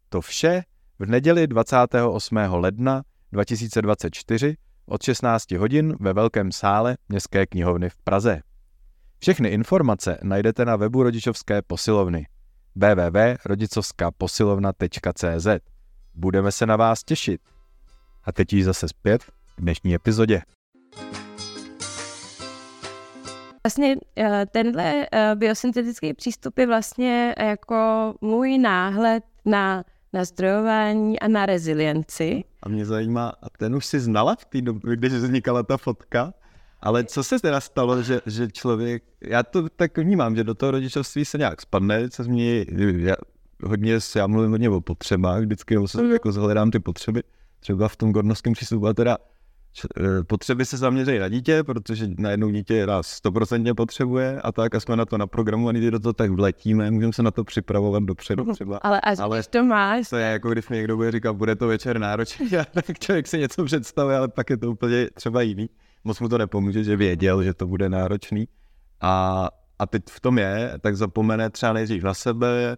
To 0.09 0.21
vše 0.21 0.63
v 0.99 1.07
neděli 1.07 1.47
28. 1.47 2.37
ledna 2.37 3.03
2024 3.33 4.57
od 4.87 5.03
16 5.03 5.51
hodin 5.51 5.97
ve 6.01 6.13
Velkém 6.13 6.53
sále 6.53 6.97
Městské 7.09 7.47
knihovny 7.47 7.91
v 7.91 7.97
Praze. 7.97 8.43
Všechny 9.19 9.49
informace 9.49 10.19
najdete 10.23 10.65
na 10.65 10.77
webu 10.77 11.03
rodičovské 11.03 11.63
posilovny 11.63 12.27
www.rodicovskaposilovna.cz 12.75 15.47
Budeme 16.15 16.53
se 16.53 16.67
na 16.67 16.77
vás 16.77 17.05
těšit. 17.05 17.41
A 18.25 18.33
teď 18.33 18.53
již 18.53 18.65
zase 18.65 18.89
zpět 18.89 19.25
k 19.57 19.59
dnešní 19.59 19.95
epizodě. 19.95 20.43
Vlastně 23.67 23.97
eh, 24.17 24.47
tenhle 24.51 25.07
eh, 25.13 25.35
biosyntetický 25.35 26.15
přístup 26.15 26.59
je 26.59 26.67
vlastně 26.67 27.35
jako 27.39 28.15
můj 28.21 28.59
náhled 28.59 29.25
na, 29.45 29.85
na 30.13 30.25
zdrojování 30.25 31.21
a 31.21 31.29
na 31.29 31.47
rezilienci. 31.47 32.45
A 32.63 32.69
mě 32.69 32.87
zajímá, 32.87 33.29
a 33.43 33.47
ten 33.59 33.75
už 33.75 33.87
si 33.87 34.01
znala 34.01 34.37
v 34.37 34.45
té 34.45 34.61
době, 34.61 34.97
když 34.97 35.13
vznikala 35.13 35.63
ta 35.63 35.77
fotka? 35.77 36.35
Ale 36.81 37.05
co 37.05 37.25
se 37.25 37.39
teda 37.39 37.61
stalo, 37.61 38.03
že, 38.03 38.21
že 38.27 38.51
člověk, 38.51 39.03
já 39.21 39.43
to 39.43 39.69
tak 39.69 39.99
vnímám, 39.99 40.37
že 40.37 40.45
do 40.45 40.55
toho 40.55 40.71
rodičovství 40.71 41.25
se 41.25 41.39
nějak 41.39 41.63
spadne, 41.63 42.11
co 42.11 42.25
mě, 42.25 42.65
já, 42.97 43.15
hodně, 43.65 43.99
já 44.17 44.27
mluvím 44.27 44.51
hodně 44.51 44.71
o 44.71 44.81
potřebách, 44.81 45.41
vždycky 45.41 45.77
se, 45.87 46.03
mm. 46.03 46.13
jako 46.13 46.33
zhledám 46.33 46.71
ty 46.71 46.79
potřeby, 46.79 47.23
třeba 47.61 47.89
v 47.89 47.97
tom 47.97 48.13
gornovském 48.13 48.53
přístupu, 48.53 48.87
a 48.87 48.95
teda 48.95 49.19
potřeby 50.27 50.65
se 50.65 50.77
zaměří 50.77 51.19
na 51.19 51.29
dítě, 51.29 51.63
protože 51.65 52.09
na 52.19 52.31
jednou 52.31 52.51
dítě 52.51 52.87
nás 52.87 53.07
stoprocentně 53.07 53.75
potřebuje 53.75 54.41
a 54.41 54.53
tak 54.53 54.75
a 54.75 54.81
jsme 54.81 54.97
na 54.97 55.05
to 55.05 55.19
naprogramovaní, 55.19 55.91
do 55.91 55.99
toho 56.01 56.13
tak 56.13 56.31
vletíme, 56.31 56.91
můžeme 56.91 57.13
se 57.13 57.23
na 57.23 57.31
to 57.31 57.45
připravovat 57.45 58.03
dopředu 58.03 58.45
Mhm. 58.45 58.55
třeba. 58.55 58.77
Ale 58.77 59.01
až 59.01 59.19
Ale 59.19 59.37
když 59.39 59.47
to 59.47 59.65
máš, 59.65 60.09
To 60.09 60.17
je 60.17 60.27
jako 60.27 60.51
když 60.51 60.69
mi 60.69 60.77
někdo 60.77 60.97
bude 60.97 61.11
říkat, 61.11 61.33
bude 61.33 61.57
to 61.57 61.67
večer 61.67 61.99
náročný, 61.99 62.49
tak 62.73 62.99
člověk 62.99 63.27
si 63.27 63.39
něco 63.39 63.65
představuje, 63.65 64.17
ale 64.17 64.29
pak 64.29 64.51
je 64.51 64.57
to 64.57 64.71
úplně 64.71 65.09
třeba 65.15 65.43
jiný. 65.43 65.71
Moc 66.05 66.21
mu 66.21 66.29
to 66.29 66.39
nepomůže, 66.39 66.85
že 66.85 66.97
věděl, 66.97 67.43
že 67.43 67.55
to 67.55 67.67
bude 67.67 67.89
náročný. 67.89 68.49
A, 69.01 69.49
a 69.79 69.87
teď 69.87 70.03
v 70.11 70.21
tom 70.21 70.39
je, 70.39 70.73
tak 70.81 70.97
zapomene 70.97 71.51
třeba 71.51 71.73
nejdřív 71.73 72.03
na 72.03 72.15
sebe, 72.15 72.77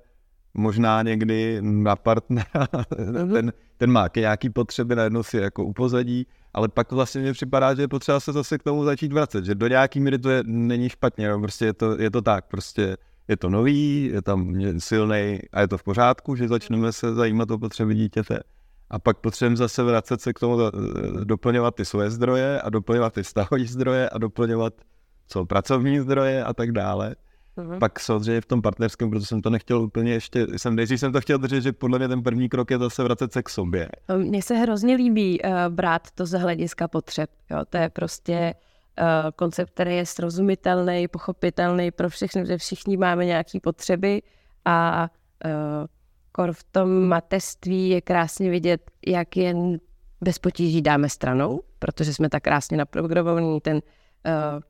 možná 0.55 1.03
někdy 1.03 1.59
na 1.61 1.97
partnera, 1.97 2.67
ten, 3.33 3.53
ten 3.77 3.91
má 3.91 4.09
nějaký 4.17 4.51
potřeby, 4.51 4.95
najednou 4.95 5.23
si 5.23 5.37
jako 5.37 5.65
upozadí, 5.65 6.27
ale 6.55 6.69
pak 6.69 6.93
vlastně 6.93 7.21
mně 7.21 7.33
připadá, 7.33 7.75
že 7.75 7.83
je 7.83 7.89
potřeba 7.89 8.21
se 8.21 8.33
zase 8.33 8.59
k 8.59 8.63
tomu 8.63 8.85
začít 8.85 9.13
vracet, 9.13 9.45
že 9.45 9.55
do 9.55 9.69
nějaký 9.69 10.01
míry 10.01 10.19
to 10.19 10.31
je, 10.31 10.43
není 10.47 10.89
špatně, 10.89 11.29
no, 11.29 11.41
prostě 11.41 11.65
je 11.65 11.73
to, 11.73 12.01
je 12.03 12.11
to 12.11 12.23
tak, 12.23 12.45
prostě 12.49 12.97
je 13.29 13.37
to 13.37 13.51
nový, 13.51 14.05
je 14.05 14.23
tam 14.23 14.55
silný 14.79 15.39
a 15.53 15.61
je 15.61 15.69
to 15.69 15.79
v 15.79 15.83
pořádku, 15.83 16.37
že 16.37 16.49
začneme 16.49 16.93
se 16.93 17.15
zajímat 17.15 17.51
o 17.51 17.59
potřeby 17.59 17.95
dítěte. 17.95 18.41
A 18.91 18.99
pak 18.99 19.19
potřebujeme 19.19 19.57
zase 19.57 19.83
vracet 19.83 20.21
se 20.21 20.33
k 20.33 20.39
tomu, 20.39 20.61
eh, 20.61 20.71
doplňovat 21.25 21.75
ty 21.75 21.85
svoje 21.85 22.11
zdroje 22.11 22.61
a 22.61 22.71
doplňovat 22.71 23.15
ty 23.15 23.23
vztahové 23.23 23.65
zdroje 23.65 24.09
a 24.09 24.19
doplňovat 24.19 24.75
co 25.29 25.47
pracovní 25.47 26.01
zdroje 26.01 26.45
a 26.45 26.53
tak 26.53 26.73
dále. 26.73 27.15
Mhm. 27.57 27.79
Pak 27.79 28.01
samozřejmě 28.01 28.41
v 28.41 28.47
tom 28.47 28.63
partnerském, 28.63 29.11
protože 29.11 29.27
jsem 29.27 29.43
to 29.43 29.51
nechtěl 29.51 29.83
úplně 29.83 30.13
ještě, 30.13 30.47
jsem, 30.57 30.77
nejdřív 30.77 31.01
jsem 31.01 31.13
to 31.13 31.21
chtěl 31.21 31.39
držet, 31.39 31.61
že 31.61 31.73
podle 31.73 31.99
mě 31.99 32.09
ten 32.09 32.23
první 32.23 32.49
krok 32.49 32.71
je 32.71 32.79
zase 32.79 33.03
vracet 33.03 33.33
se 33.33 33.43
k 33.43 33.49
sobě. 33.49 33.89
Mně 34.17 34.43
se 34.43 34.55
hrozně 34.55 34.95
líbí 34.97 35.41
uh, 35.41 35.51
brát 35.69 36.11
to 36.15 36.27
z 36.27 36.39
hlediska 36.39 36.89
potřeb. 36.89 37.31
Jo? 37.51 37.59
To 37.71 37.77
je 37.77 37.91
prostě 37.91 38.55
uh, 39.01 39.31
koncept, 39.37 39.71
který 39.71 39.97
je 39.97 40.07
srozumitelný, 40.07 41.09
pochopitelný 41.09 41.91
pro 41.91 42.09
všechny, 42.09 42.47
že 42.47 42.59
všichni 42.59 42.97
máme 42.97 43.25
nějaké 43.25 43.61
potřeby 43.61 44.23
a 44.65 45.09
uh, 45.45 45.51
kor 46.33 46.53
v 46.53 46.65
tom 46.65 47.07
mateřství 47.07 47.89
je 47.89 48.01
krásně 48.01 48.51
vidět, 48.51 48.91
jak 49.07 49.37
jen 49.37 49.79
bez 50.21 50.39
potíží 50.39 50.83
dáme 50.83 51.09
stranou, 51.09 51.63
protože 51.79 52.15
jsme 52.15 52.29
tak 52.29 52.43
krásně 52.43 52.77
naprogramovaní, 52.77 53.61
ten 53.61 53.77
uh, 53.77 54.63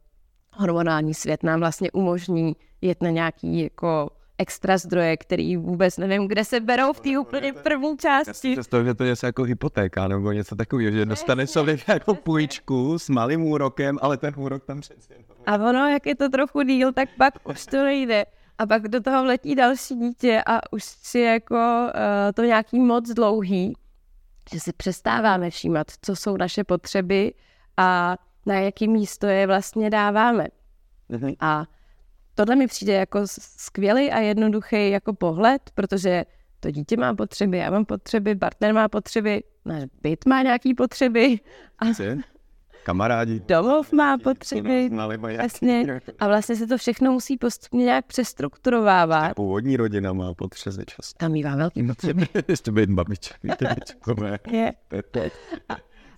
hormonální 0.57 1.15
svět 1.15 1.43
nám 1.43 1.61
vlastně 1.61 1.91
umožní 1.91 2.57
jet 2.81 3.03
na 3.03 3.11
nějaký 3.11 3.61
jako 3.63 4.11
extra 4.39 4.79
zdroje, 4.79 5.17
který 5.17 5.57
vůbec 5.57 5.99
nevím, 5.99 6.29
kde 6.29 6.45
se 6.45 6.61
berou 6.61 6.93
v 6.93 7.01
té 7.01 7.19
úplně 7.19 7.53
první 7.53 7.97
části. 7.99 8.53
Představuji, 8.53 8.87
že 8.87 8.95
to 8.95 9.05
je 9.05 9.15
jako 9.23 9.43
hypotéka 9.43 10.09
nebo 10.09 10.33
něco 10.33 10.57
takového, 10.57 10.93
že 10.93 11.07
dostane 11.07 11.47
člověk 11.47 11.89
jako 11.89 12.15
půjčku 12.15 12.99
s 12.99 13.09
malým 13.09 13.43
úrokem, 13.45 13.99
ale 14.03 14.17
ten 14.17 14.35
úrok 14.37 14.65
tam 14.65 14.81
přece 14.81 15.15
jenom. 15.15 15.27
A 15.47 15.55
ono, 15.55 15.89
jak 15.89 16.07
je 16.07 16.15
to 16.15 16.29
trochu 16.29 16.63
díl, 16.63 16.93
tak 16.93 17.09
pak 17.19 17.49
už 17.49 17.67
to 17.67 17.85
nejde. 17.85 18.27
A 18.59 18.67
pak 18.67 18.89
do 18.89 19.01
toho 19.01 19.23
vletí 19.23 19.55
další 19.55 19.95
dítě 19.95 20.43
a 20.47 20.73
už 20.73 20.85
si 20.85 21.19
jako 21.21 21.55
uh, 21.55 21.91
to 22.35 22.43
nějaký 22.43 22.81
moc 22.81 23.11
dlouhý, 23.11 23.75
že 24.53 24.61
si 24.61 24.73
přestáváme 24.73 25.51
všímat, 25.51 25.87
co 26.03 26.17
jsou 26.17 26.37
naše 26.37 26.65
potřeby 26.65 27.35
a 27.77 28.17
na 28.47 28.55
jaký 28.55 28.89
místo 28.89 29.27
je 29.27 29.47
vlastně 29.47 29.91
dáváme. 29.91 30.47
A 31.41 31.65
tohle 32.35 32.57
mi 32.57 32.67
přijde 32.67 32.93
jako 32.93 33.21
skvělý 33.27 34.11
a 34.11 34.19
jednoduchý 34.19 34.91
jako 34.91 35.15
pohled, 35.15 35.63
protože 35.75 36.25
to 36.61 36.71
dítě 36.71 36.97
má 36.97 37.15
potřeby, 37.15 37.59
já 37.59 37.71
mám 37.71 37.85
potřeby, 37.85 38.37
partner 38.37 38.75
má 38.75 38.89
potřeby, 38.89 39.43
náš 39.65 39.83
byt 40.03 40.27
má 40.27 40.43
nějaký 40.43 40.75
potřeby 40.75 41.41
a? 41.79 41.87
Kamarádi. 42.85 43.41
domov 43.49 43.93
má 43.93 44.19
potřeby. 44.19 44.91
Jasně. 45.29 46.01
A 46.19 46.27
vlastně 46.29 46.57
se 46.57 46.67
to 46.67 46.79
všechno 46.79 47.13
musí 47.13 47.37
postupně 47.37 47.85
nějak 47.85 48.07
přestrukturovávat. 48.07 49.35
Původní 49.35 49.77
rodina 49.77 50.13
má 50.13 50.35
potřeby 50.35 50.85
často. 50.87 51.19
Tam 51.19 51.33
mývá 51.33 51.57
velký 51.57 51.83
potřeby. 51.83 52.27
Ještě 52.49 52.71
být. 52.73 52.91
Je. 54.53 54.73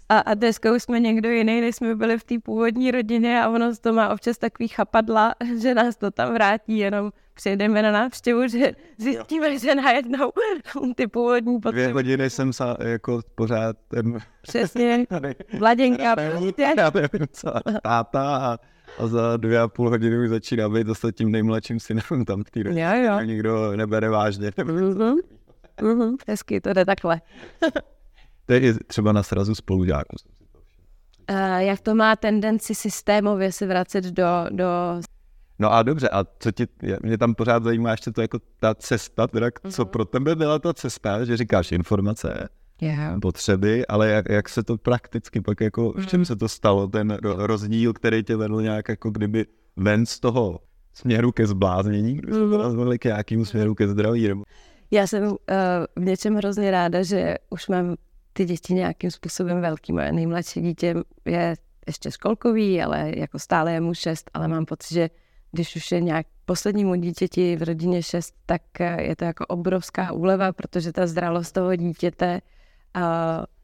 A, 0.08 0.18
a 0.18 0.34
dneska 0.34 0.72
už 0.72 0.82
jsme 0.82 1.00
někdo 1.00 1.30
jiný, 1.30 1.60
než 1.60 1.76
jsme 1.76 1.94
byli 1.94 2.18
v 2.18 2.24
té 2.24 2.34
původní 2.44 2.90
rodině 2.90 3.42
a 3.42 3.48
ono 3.48 3.76
to 3.80 3.92
má 3.92 4.08
občas 4.08 4.38
takový 4.38 4.68
chapadla, 4.68 5.34
že 5.62 5.74
nás 5.74 5.96
to 5.96 6.10
tam 6.10 6.32
vrátí, 6.34 6.78
jenom 6.78 7.12
přijedeme 7.34 7.82
na 7.82 7.92
návštěvu, 7.92 8.48
že 8.48 8.72
zjistíme, 8.98 9.58
že 9.58 9.74
najednou 9.74 10.32
ty 10.96 11.06
původní 11.06 11.52
Dvě 11.58 11.60
potřeby. 11.72 11.92
hodiny 11.92 12.30
jsem 12.30 12.52
sa, 12.52 12.76
jako 12.80 13.20
pořád 13.34 13.76
ten... 13.88 14.18
Přesně, 14.42 15.06
Vladěnka, 15.58 16.16
dítě. 16.38 16.74
Já 16.78 16.90
nevím 16.94 17.26
co, 17.32 17.52
táta 17.82 18.36
a, 18.36 18.58
a 18.98 19.06
za 19.06 19.36
dvě 19.36 19.60
a 19.60 19.68
půl 19.68 19.90
hodiny 19.90 20.18
už 20.18 20.28
začíná 20.28 20.68
být 20.68 20.86
zase 20.86 21.12
tím 21.12 21.30
nejmladším 21.32 21.80
synem 21.80 22.24
tam 22.26 22.44
v 22.44 22.50
té. 22.50 22.60
Jo, 22.60 22.94
jo. 23.04 23.20
Nikdo 23.20 23.76
nebere 23.76 24.08
vážně. 24.08 24.50
Mhm. 24.64 25.16
Mhm. 25.82 26.16
Hezky, 26.28 26.60
to 26.60 26.72
jde 26.72 26.84
takhle. 26.84 27.20
To 28.46 28.52
je 28.52 28.74
třeba 28.74 29.12
na 29.12 29.22
srazu 29.22 29.54
spolužáků. 29.54 30.16
Uh, 31.30 31.36
jak 31.56 31.80
to 31.80 31.94
má 31.94 32.16
tendenci 32.16 32.74
systémově 32.74 33.52
se 33.52 33.66
vracet 33.66 34.04
do, 34.04 34.24
do 34.50 34.64
No 35.58 35.72
a 35.72 35.82
dobře, 35.82 36.08
a 36.08 36.24
co 36.38 36.52
ti, 36.52 36.66
mě 37.02 37.18
tam 37.18 37.34
pořád 37.34 37.64
zajímá 37.64 37.90
ještě 37.90 38.10
to 38.10 38.20
jako 38.20 38.38
ta 38.60 38.74
cesta, 38.74 39.26
teda, 39.26 39.46
co 39.70 39.82
Mhm. 39.82 39.90
pro 39.90 40.04
tebe 40.04 40.36
byla 40.36 40.58
ta 40.58 40.74
cesta, 40.74 41.24
že 41.24 41.36
říkáš 41.36 41.72
informace, 41.72 42.48
yeah. 42.80 43.20
potřeby, 43.20 43.86
ale 43.86 44.08
jak, 44.08 44.28
jak 44.28 44.48
se 44.48 44.62
to 44.62 44.78
prakticky 44.78 45.40
pak 45.40 45.60
jako, 45.60 45.92
v 45.92 46.06
čem 46.06 46.24
se 46.24 46.36
to 46.36 46.48
stalo, 46.48 46.88
ten 46.88 47.18
ro, 47.22 47.46
rozdíl, 47.46 47.92
který 47.92 48.22
tě 48.22 48.36
vedl 48.36 48.62
nějak 48.62 48.88
jako 48.88 49.10
kdyby 49.10 49.46
ven 49.76 50.06
z 50.06 50.20
toho 50.20 50.60
směru 50.92 51.32
ke 51.32 51.46
zbláznění, 51.46 52.14
když 52.14 52.36
k 52.98 53.04
nějakému 53.04 53.44
směru 53.44 53.74
ke 53.74 53.88
zdraví. 53.88 54.32
Já 54.90 55.06
jsem 55.06 55.22
uh, 55.26 55.36
v 55.96 56.04
něčem 56.04 56.34
hrozně 56.34 56.70
ráda, 56.70 57.02
že 57.02 57.34
už 57.50 57.68
mám 57.68 57.96
ty 58.36 58.44
děti 58.44 58.74
nějakým 58.74 59.10
způsobem 59.10 59.60
velký. 59.60 59.92
Moje 59.92 60.12
nejmladší 60.12 60.60
dítě 60.60 60.94
je 61.24 61.54
ještě 61.86 62.10
školkový, 62.10 62.82
ale 62.82 63.12
jako 63.16 63.38
stále 63.38 63.72
je 63.72 63.80
mu 63.80 63.94
šest, 63.94 64.30
ale 64.34 64.48
mám 64.48 64.64
pocit, 64.64 64.94
že 64.94 65.10
když 65.52 65.76
už 65.76 65.92
je 65.92 66.00
nějak 66.00 66.26
poslednímu 66.44 66.94
dítěti 66.94 67.56
v 67.56 67.62
rodině 67.62 68.02
šest, 68.02 68.34
tak 68.46 68.62
eh, 68.80 69.02
je 69.02 69.16
to 69.16 69.24
jako 69.24 69.46
obrovská 69.46 70.12
úleva, 70.12 70.52
protože 70.52 70.92
ta 70.92 71.06
zralost 71.06 71.52
toho 71.52 71.76
dítěte 71.76 72.40
uh, 72.96 73.02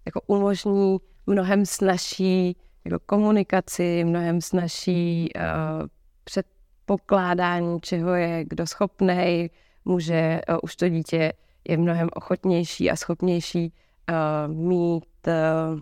jako 0.07 0.21
umožní 0.27 0.99
mnohem 1.27 1.67
snažší 1.67 2.57
jako 2.85 2.99
komunikaci, 3.07 4.05
mnohem 4.05 4.41
snažší 4.41 5.29
uh, 5.37 5.87
předpokládání, 6.25 7.81
čeho 7.81 8.15
je 8.15 8.45
kdo 8.45 8.67
schopný, 8.67 9.51
může 9.85 10.41
uh, 10.49 10.57
už 10.63 10.77
to 10.77 10.89
dítě 10.89 11.33
je 11.69 11.77
mnohem 11.77 12.09
ochotnější 12.13 12.91
a 12.91 12.97
schopnější 12.97 13.73
uh, 14.11 14.55
mít 14.55 15.05
uh, 15.27 15.81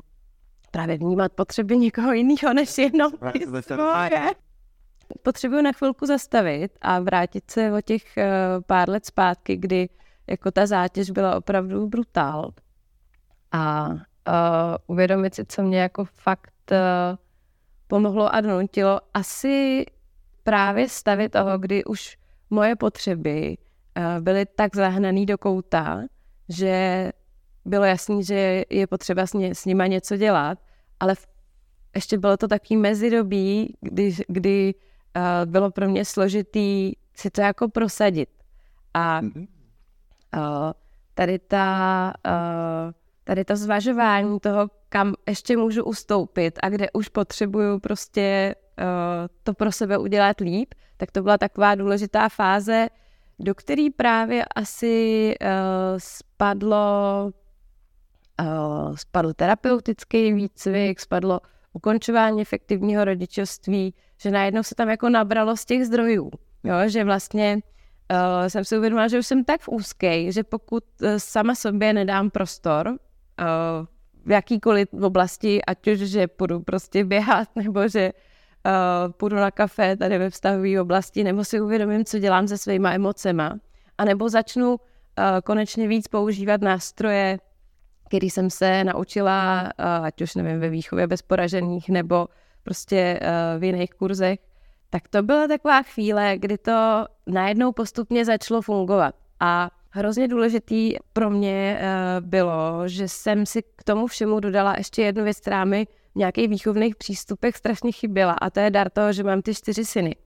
právě 0.71 0.99
vnímat 0.99 1.33
potřeby 1.33 1.77
někoho 1.77 2.12
jiného 2.12 2.55
než 2.55 2.79
jenom 2.79 3.12
svoje. 3.62 4.31
Potřebuji 5.23 5.62
na 5.62 5.73
chvilku 5.73 6.07
zastavit 6.07 6.73
a 6.81 7.00
vrátit 7.00 7.50
se 7.50 7.73
o 7.73 7.81
těch 7.81 8.03
uh, 8.17 8.25
pár 8.67 8.89
let 8.89 9.07
zpátky, 9.07 9.57
kdy 9.57 9.89
jako 10.27 10.50
ta 10.50 10.67
zátěž 10.67 11.11
byla 11.11 11.37
opravdu 11.37 11.89
brutál. 11.89 12.50
A 13.53 13.89
uh, 13.89 13.95
uvědomit 14.87 15.35
si, 15.35 15.45
co 15.45 15.62
mě 15.62 15.81
jako 15.81 16.05
fakt 16.05 16.71
uh, 16.71 16.77
pomohlo 17.87 18.35
a 18.35 18.41
donutilo, 18.41 19.00
asi 19.15 19.87
právě 20.43 20.89
stavit 20.89 21.33
toho, 21.33 21.59
kdy 21.59 21.85
už 21.85 22.17
moje 22.50 22.77
potřeby 22.77 23.57
uh, 23.97 24.21
byly 24.21 24.47
tak 24.47 24.77
zahnaný 24.77 25.27
do 25.27 25.39
kouta, 25.39 26.03
že 26.49 27.12
bylo 27.64 27.85
jasný, 27.85 28.25
že 28.25 28.64
je 28.71 28.87
potřeba 28.87 29.26
s, 29.26 29.33
ně, 29.33 29.55
s 29.55 29.64
nima 29.64 29.87
něco 29.87 30.17
dělat, 30.17 30.59
ale 31.00 31.14
v, 31.14 31.26
ještě 31.95 32.19
bylo 32.19 32.37
to 32.37 32.49
takový 32.49 32.76
mezidobí, 32.76 33.76
kdy, 33.81 34.14
kdy 34.29 34.75
uh, 35.17 35.50
bylo 35.50 35.71
pro 35.71 35.88
mě 35.88 36.05
složitý 36.05 36.93
si 37.14 37.31
to 37.31 37.40
jako 37.40 37.69
prosadit. 37.69 38.29
A 38.95 39.21
uh, 39.21 40.73
tady 41.14 41.38
ta 41.38 42.12
uh, 42.26 42.93
tady 43.31 43.45
to 43.45 43.57
zvažování 43.57 44.40
toho, 44.40 44.69
kam 44.88 45.14
ještě 45.29 45.57
můžu 45.57 45.85
ustoupit 45.85 46.59
a 46.62 46.69
kde 46.69 46.87
už 46.93 47.09
potřebuju 47.09 47.79
prostě 47.79 48.55
uh, 48.79 48.85
to 49.43 49.55
pro 49.55 49.73
sebe 49.73 49.99
udělat 49.99 50.40
líp, 50.40 50.75
tak 50.97 51.11
to 51.11 51.23
byla 51.23 51.38
taková 51.38 51.75
důležitá 51.75 52.29
fáze, 52.29 52.88
do 53.38 53.55
které 53.55 53.87
právě 53.97 54.45
asi 54.45 55.35
uh, 55.40 55.49
spadlo 55.99 57.31
spadl 58.94 59.32
terapeutický 59.32 60.32
výcvik, 60.32 61.00
spadlo 61.00 61.40
ukončování 61.73 62.40
efektivního 62.40 63.04
rodičovství, 63.04 63.94
že 64.23 64.30
najednou 64.30 64.62
se 64.62 64.75
tam 64.75 64.88
jako 64.88 65.09
nabralo 65.09 65.56
z 65.56 65.64
těch 65.64 65.87
zdrojů, 65.87 66.30
jo, 66.64 66.75
že 66.87 67.04
vlastně 67.04 67.59
uh, 68.11 68.49
jsem 68.49 68.64
si 68.64 68.78
uvědomila, 68.78 69.09
že 69.09 69.18
už 69.18 69.26
jsem 69.26 69.44
tak 69.44 69.61
v 69.61 69.68
úzké, 69.68 70.32
že 70.32 70.44
pokud 70.44 70.85
uh, 71.02 71.09
sama 71.18 71.54
sobě 71.54 71.92
nedám 71.92 72.30
prostor 72.30 72.88
uh, 72.88 72.94
v 74.25 74.30
jakýkoliv 74.30 74.88
oblasti, 74.94 75.64
ať 75.64 75.88
už, 75.88 75.99
že 75.99 76.26
půjdu 76.26 76.61
prostě 76.61 77.04
běhat, 77.04 77.49
nebo 77.56 77.88
že 77.88 78.12
uh, 78.66 79.12
půjdu 79.12 79.37
na 79.37 79.50
kafe 79.50 79.97
tady 79.97 80.18
ve 80.18 80.30
vztahové 80.30 80.80
oblasti, 80.80 81.25
nebo 81.25 81.44
si 81.44 81.61
uvědomím, 81.61 82.04
co 82.04 82.18
dělám 82.18 82.49
se 82.49 82.59
svýma 82.59 82.92
emocema, 82.92 83.59
anebo 83.99 84.28
začnu 84.28 84.70
uh, 84.70 84.76
konečně 85.44 85.88
víc 85.88 86.09
používat 86.09 86.61
nástroje 86.61 87.38
který 88.11 88.31
jsem 88.31 88.51
se 88.51 88.85
naučila, 88.85 89.70
eh, 89.79 89.85
ať 90.03 90.23
už 90.23 90.35
nevím, 90.35 90.61
ve 90.61 90.68
výchově 90.68 91.07
bez 91.07 91.23
poražených 91.23 91.88
nebo 91.88 92.29
prostě 92.62 93.18
eh, 93.23 93.59
v 93.59 93.64
jiných 93.64 93.90
kurzech, 93.90 94.38
tak 94.90 95.09
to 95.09 95.23
byla 95.23 95.49
taková 95.49 95.83
chvíle, 95.83 96.38
kdy 96.38 96.59
to 96.59 97.07
najednou 97.27 97.73
postupně 97.73 98.25
začalo 98.25 98.62
fungovat. 98.62 99.14
A 99.40 99.70
hrozně 99.90 100.29
důležitý 100.29 100.94
pro 101.12 101.31
mě 101.31 101.79
eh, 101.81 101.87
bylo, 102.20 102.88
že 102.88 103.09
jsem 103.09 103.46
si 103.46 103.62
k 103.62 103.83
tomu 103.85 104.07
všemu 104.07 104.40
dodala 104.40 104.75
ještě 104.79 105.03
jednu 105.03 105.25
věc, 105.25 105.40
která 105.40 105.64
mi 105.64 105.87
v 105.87 106.16
nějakých 106.16 106.49
výchovných 106.49 106.96
přístupech 106.96 107.57
strašně 107.57 107.92
chyběla 107.92 108.33
a 108.33 108.51
to 108.51 108.61
je 108.61 108.70
dar 108.70 108.90
toho, 108.90 109.12
že 109.12 109.23
mám 109.23 109.42
ty 109.42 109.55
čtyři 109.55 109.85
syny. 109.85 110.16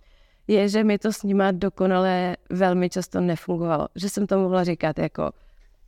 Je, 0.49 0.69
že 0.69 0.85
mi 0.85 0.99
to 0.99 1.13
s 1.13 1.23
nima 1.23 1.53
dokonale 1.53 2.37
velmi 2.51 2.91
často 2.91 3.21
nefungovalo. 3.21 3.89
Že 3.95 4.09
jsem 4.09 4.27
to 4.27 4.39
mohla 4.39 4.65
říkat 4.65 4.99
jako 4.99 5.31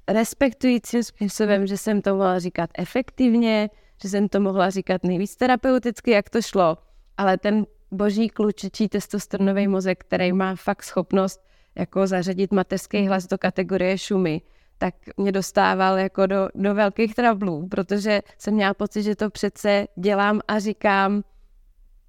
respektujícím 0.09 1.03
způsobem, 1.03 1.67
že 1.67 1.77
jsem 1.77 2.03
to 2.03 2.11
mohla 2.11 2.39
říkat 2.39 2.71
efektivně, 2.79 3.71
že 4.03 4.09
jsem 4.09 4.29
to 4.29 4.41
mohla 4.41 4.71
říkat 4.71 5.05
nejvíc 5.05 5.37
terapeuticky, 5.37 6.11
jak 6.11 6.31
to 6.31 6.43
šlo, 6.43 6.79
ale 7.17 7.39
ten 7.39 7.67
boží 7.91 8.29
klučičí 8.29 8.89
testosteronový 8.89 9.69
mozek, 9.69 10.05
který 10.05 10.33
má 10.33 10.57
fakt 10.57 10.83
schopnost 10.83 11.41
jako 11.75 12.07
zařadit 12.07 12.53
mateřský 12.53 13.07
hlas 13.07 13.27
do 13.27 13.39
kategorie 13.39 13.99
šumy, 13.99 14.41
tak 14.79 14.95
mě 15.17 15.33
dostával 15.33 15.99
jako 15.99 16.27
do, 16.27 16.49
do 16.55 16.75
velkých 16.75 17.15
trablů, 17.15 17.69
protože 17.69 18.23
jsem 18.39 18.55
měla 18.55 18.75
pocit, 18.75 19.03
že 19.03 19.17
to 19.17 19.31
přece 19.31 19.87
dělám 19.97 20.41
a 20.49 20.59
říkám 20.59 21.23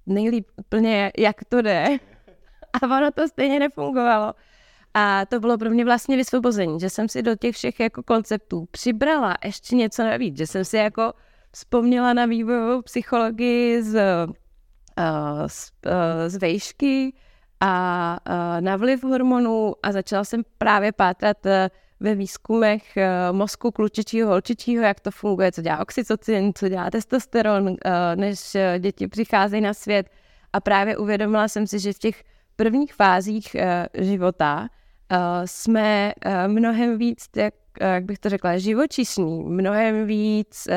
nejlíp 0.06 0.48
úplně, 0.56 1.12
jak 1.18 1.44
to 1.44 1.62
jde. 1.62 1.86
A 2.82 2.86
ono 2.86 3.10
to 3.10 3.28
stejně 3.28 3.58
nefungovalo. 3.58 4.34
A 4.98 5.26
to 5.26 5.40
bylo 5.40 5.58
pro 5.58 5.70
mě 5.70 5.84
vlastně 5.84 6.16
vysvobození, 6.16 6.80
že 6.80 6.90
jsem 6.90 7.08
si 7.08 7.22
do 7.22 7.36
těch 7.36 7.54
všech 7.56 7.80
jako 7.80 8.02
konceptů 8.02 8.68
přibrala 8.70 9.34
ještě 9.44 9.76
něco 9.76 10.04
navíc, 10.04 10.36
že 10.36 10.46
jsem 10.46 10.64
si 10.64 10.76
jako 10.76 11.12
vzpomněla 11.52 12.12
na 12.12 12.26
vývojovou 12.26 12.82
psychologii 12.82 13.82
z, 13.82 13.94
uh, 13.96 14.34
z, 15.46 15.72
uh, 15.86 15.92
z 16.26 16.36
vejšky 16.36 17.14
a 17.60 18.18
uh, 18.28 18.60
na 18.60 18.76
vliv 18.76 19.04
hormonů 19.04 19.74
a 19.82 19.92
začala 19.92 20.24
jsem 20.24 20.42
právě 20.58 20.92
pátrat 20.92 21.36
ve 22.00 22.14
výzkumech 22.14 22.98
mozku 23.32 23.70
klučičího, 23.70 24.28
holčičího, 24.28 24.84
jak 24.84 25.00
to 25.00 25.10
funguje, 25.10 25.52
co 25.52 25.62
dělá 25.62 25.78
oxytocin, 25.78 26.52
co 26.54 26.68
dělá 26.68 26.90
testosteron, 26.90 27.76
než 28.14 28.56
děti 28.78 29.08
přicházejí 29.08 29.62
na 29.62 29.74
svět. 29.74 30.10
A 30.52 30.60
právě 30.60 30.96
uvědomila 30.96 31.48
jsem 31.48 31.66
si, 31.66 31.78
že 31.78 31.92
v 31.92 31.98
těch 31.98 32.24
prvních 32.56 32.94
fázích 32.94 33.56
života 33.94 34.68
jsme 35.44 36.12
uh, 36.26 36.52
mnohem 36.52 36.98
víc, 36.98 37.24
jak, 37.36 37.54
jak 37.80 38.04
bych 38.04 38.18
to 38.18 38.28
řekla, 38.28 38.58
živočišní, 38.58 39.44
mnohem 39.44 40.06
víc 40.06 40.68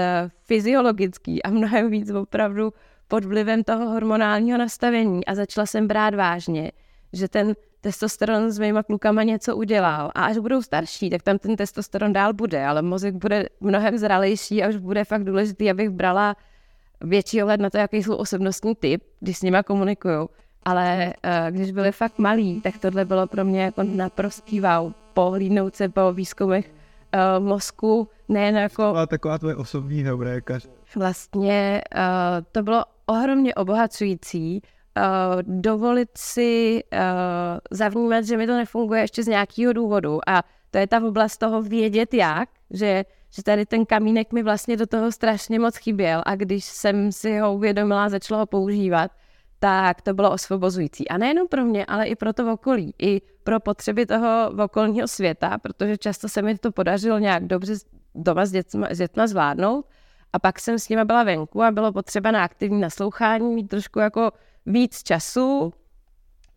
fyziologický 0.43 1.43
a 1.43 1.49
mnohem 1.49 1.89
víc 1.89 2.11
opravdu 2.11 2.73
pod 3.07 3.25
vlivem 3.25 3.63
toho 3.63 3.89
hormonálního 3.89 4.57
nastavení. 4.57 5.25
A 5.25 5.35
začala 5.35 5.65
jsem 5.65 5.87
brát 5.87 6.15
vážně, 6.15 6.71
že 7.13 7.27
ten 7.27 7.53
testosteron 7.81 8.51
s 8.51 8.59
mýma 8.59 8.83
klukama 8.83 9.23
něco 9.23 9.55
udělal. 9.55 10.11
A 10.15 10.25
až 10.25 10.37
budou 10.37 10.61
starší, 10.61 11.09
tak 11.09 11.23
tam 11.23 11.37
ten 11.37 11.55
testosteron 11.55 12.13
dál 12.13 12.33
bude, 12.33 12.65
ale 12.65 12.81
mozek 12.81 13.15
bude 13.15 13.49
mnohem 13.59 13.97
zralejší 13.97 14.63
a 14.63 14.69
už 14.69 14.75
bude 14.75 15.05
fakt 15.05 15.23
důležitý, 15.23 15.71
abych 15.71 15.89
brala 15.89 16.35
větší 17.01 17.43
ohled 17.43 17.61
na 17.61 17.69
to, 17.69 17.77
jaký 17.77 18.03
jsou 18.03 18.15
osobnostní 18.15 18.75
typ, 18.75 19.03
když 19.19 19.37
s 19.37 19.41
nima 19.41 19.63
komunikuju 19.63 20.29
ale 20.65 21.13
uh, 21.25 21.55
když 21.55 21.71
byli 21.71 21.91
fakt 21.91 22.19
malí, 22.19 22.61
tak 22.61 22.77
tohle 22.77 23.05
bylo 23.05 23.27
pro 23.27 23.45
mě 23.45 23.61
jako 23.61 23.83
naprostý 23.83 24.59
wow. 24.59 24.91
Pohlídnout 25.13 25.75
se 25.75 25.89
po 25.89 26.13
výzkumech 26.13 26.71
uh, 27.13 27.45
mozku, 27.45 28.07
nejen 28.29 28.57
jako... 28.57 28.83
A 28.83 29.05
taková 29.05 29.37
tvoje 29.37 29.55
osobní 29.55 30.03
heuréka. 30.03 30.59
Vlastně 30.95 31.81
uh, 31.95 32.01
to 32.51 32.63
bylo 32.63 32.83
ohromně 33.05 33.55
obohacující, 33.55 34.61
uh, 34.97 35.03
dovolit 35.41 36.09
si 36.17 36.83
uh, 36.93 36.99
zavnímat, 37.71 38.25
že 38.25 38.37
mi 38.37 38.47
to 38.47 38.53
nefunguje 38.53 39.01
ještě 39.01 39.23
z 39.23 39.27
nějakého 39.27 39.73
důvodu 39.73 40.19
a 40.29 40.43
to 40.71 40.77
je 40.77 40.87
ta 40.87 41.03
oblast 41.03 41.37
toho 41.37 41.61
vědět 41.61 42.13
jak, 42.13 42.49
že, 42.69 43.05
že 43.35 43.43
tady 43.43 43.65
ten 43.65 43.85
kamínek 43.85 44.33
mi 44.33 44.43
vlastně 44.43 44.77
do 44.77 44.87
toho 44.87 45.11
strašně 45.11 45.59
moc 45.59 45.77
chyběl 45.77 46.21
a 46.25 46.35
když 46.35 46.65
jsem 46.65 47.11
si 47.11 47.39
ho 47.39 47.53
uvědomila 47.53 48.05
a 48.05 48.09
začala 48.09 48.39
ho 48.39 48.45
používat, 48.45 49.11
tak 49.63 50.01
to 50.01 50.13
bylo 50.13 50.31
osvobozující. 50.31 51.07
A 51.07 51.17
nejenom 51.17 51.47
pro 51.47 51.65
mě, 51.65 51.85
ale 51.85 52.07
i 52.07 52.15
pro 52.15 52.33
to 52.33 52.53
okolí, 52.53 52.93
i 52.99 53.21
pro 53.43 53.59
potřeby 53.59 54.05
toho 54.05 54.51
okolního 54.63 55.07
světa, 55.07 55.57
protože 55.57 55.97
často 55.97 56.29
se 56.29 56.41
mi 56.41 56.57
to 56.57 56.71
podařilo 56.71 57.19
nějak 57.19 57.45
dobře 57.45 57.73
doma 58.15 58.45
s 58.45 58.51
dětma, 58.51 58.87
s 58.91 58.97
dětma 58.97 59.27
zvládnout. 59.27 59.85
A 60.33 60.39
pak 60.39 60.59
jsem 60.59 60.79
s 60.79 60.89
nimi 60.89 61.05
byla 61.05 61.23
venku 61.23 61.63
a 61.63 61.71
bylo 61.71 61.93
potřeba 61.93 62.31
na 62.31 62.43
aktivní 62.43 62.81
naslouchání 62.81 63.55
mít 63.55 63.67
trošku 63.67 63.99
jako 63.99 64.31
víc 64.65 65.03
času 65.03 65.73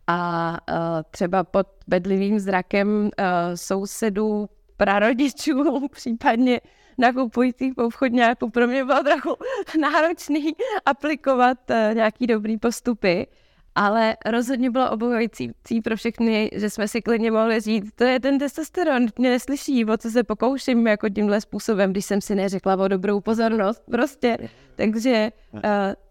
a 0.07 0.51
uh, 0.71 0.77
třeba 1.11 1.45
pod 1.45 1.67
bedlivým 1.87 2.39
zrakem 2.39 2.89
uh, 2.89 3.11
sousedů 3.55 4.49
prarodičů, 4.77 5.89
případně 5.89 6.61
nakupujících 6.99 7.73
v 7.77 7.81
obchodňáku. 7.81 8.51
Pro 8.51 8.67
mě 8.67 8.85
bylo 8.85 9.03
trochu 9.03 9.37
náročný 9.81 10.53
aplikovat 10.87 11.59
uh, 11.71 11.95
nějaký 11.95 12.27
dobrý 12.27 12.59
postupy 12.59 13.27
ale 13.75 14.17
rozhodně 14.27 14.71
bylo 14.71 14.91
obohající 14.91 15.53
pro 15.85 15.97
všechny, 15.97 16.51
že 16.55 16.71
jsme 16.71 16.89
si 16.89 17.03
klidně 17.03 17.31
mohli 17.31 17.61
říct, 17.61 17.93
to 17.95 18.05
je 18.05 18.21
ten 18.21 18.39
testosteron, 18.39 19.07
mě 19.19 19.31
neslyší, 19.31 19.85
o 19.85 19.97
co 19.97 20.11
se 20.11 20.25
pokouším 20.25 20.87
jako 20.87 21.09
tímhle 21.09 21.41
způsobem, 21.41 21.91
když 21.91 22.05
jsem 22.05 22.21
si 22.21 22.35
neřekla 22.35 22.77
o 22.77 22.89
dobrou 22.89 23.21
pozornost, 23.21 23.83
prostě. 23.91 24.39
Takže 24.77 25.33
uh, 25.53 25.61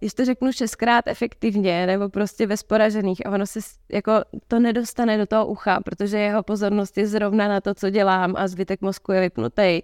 jestli 0.02 0.16
to 0.16 0.26
řeknu 0.26 0.52
šestkrát 0.52 1.08
efektivně, 1.08 1.88
nebo 1.88 2.10
prostě 2.10 2.48
ve 2.48 2.58
sporažených 2.58 3.26
a 3.26 3.30
ono 3.30 3.46
se 3.46 3.60
jako 3.92 4.12
to 4.48 4.60
nedostane 4.60 5.18
do 5.18 5.26
toho 5.26 5.48
ucha, 5.48 5.80
protože 5.80 6.18
jeho 6.18 6.44
pozornost 6.44 6.98
je 6.98 7.08
zrovna 7.08 7.48
na 7.48 7.62
to, 7.62 7.74
co 7.74 7.90
dělám 7.90 8.34
a 8.38 8.48
zbytek 8.48 8.82
mozku 8.82 9.12
je 9.12 9.22
vypnutý, 9.22 9.82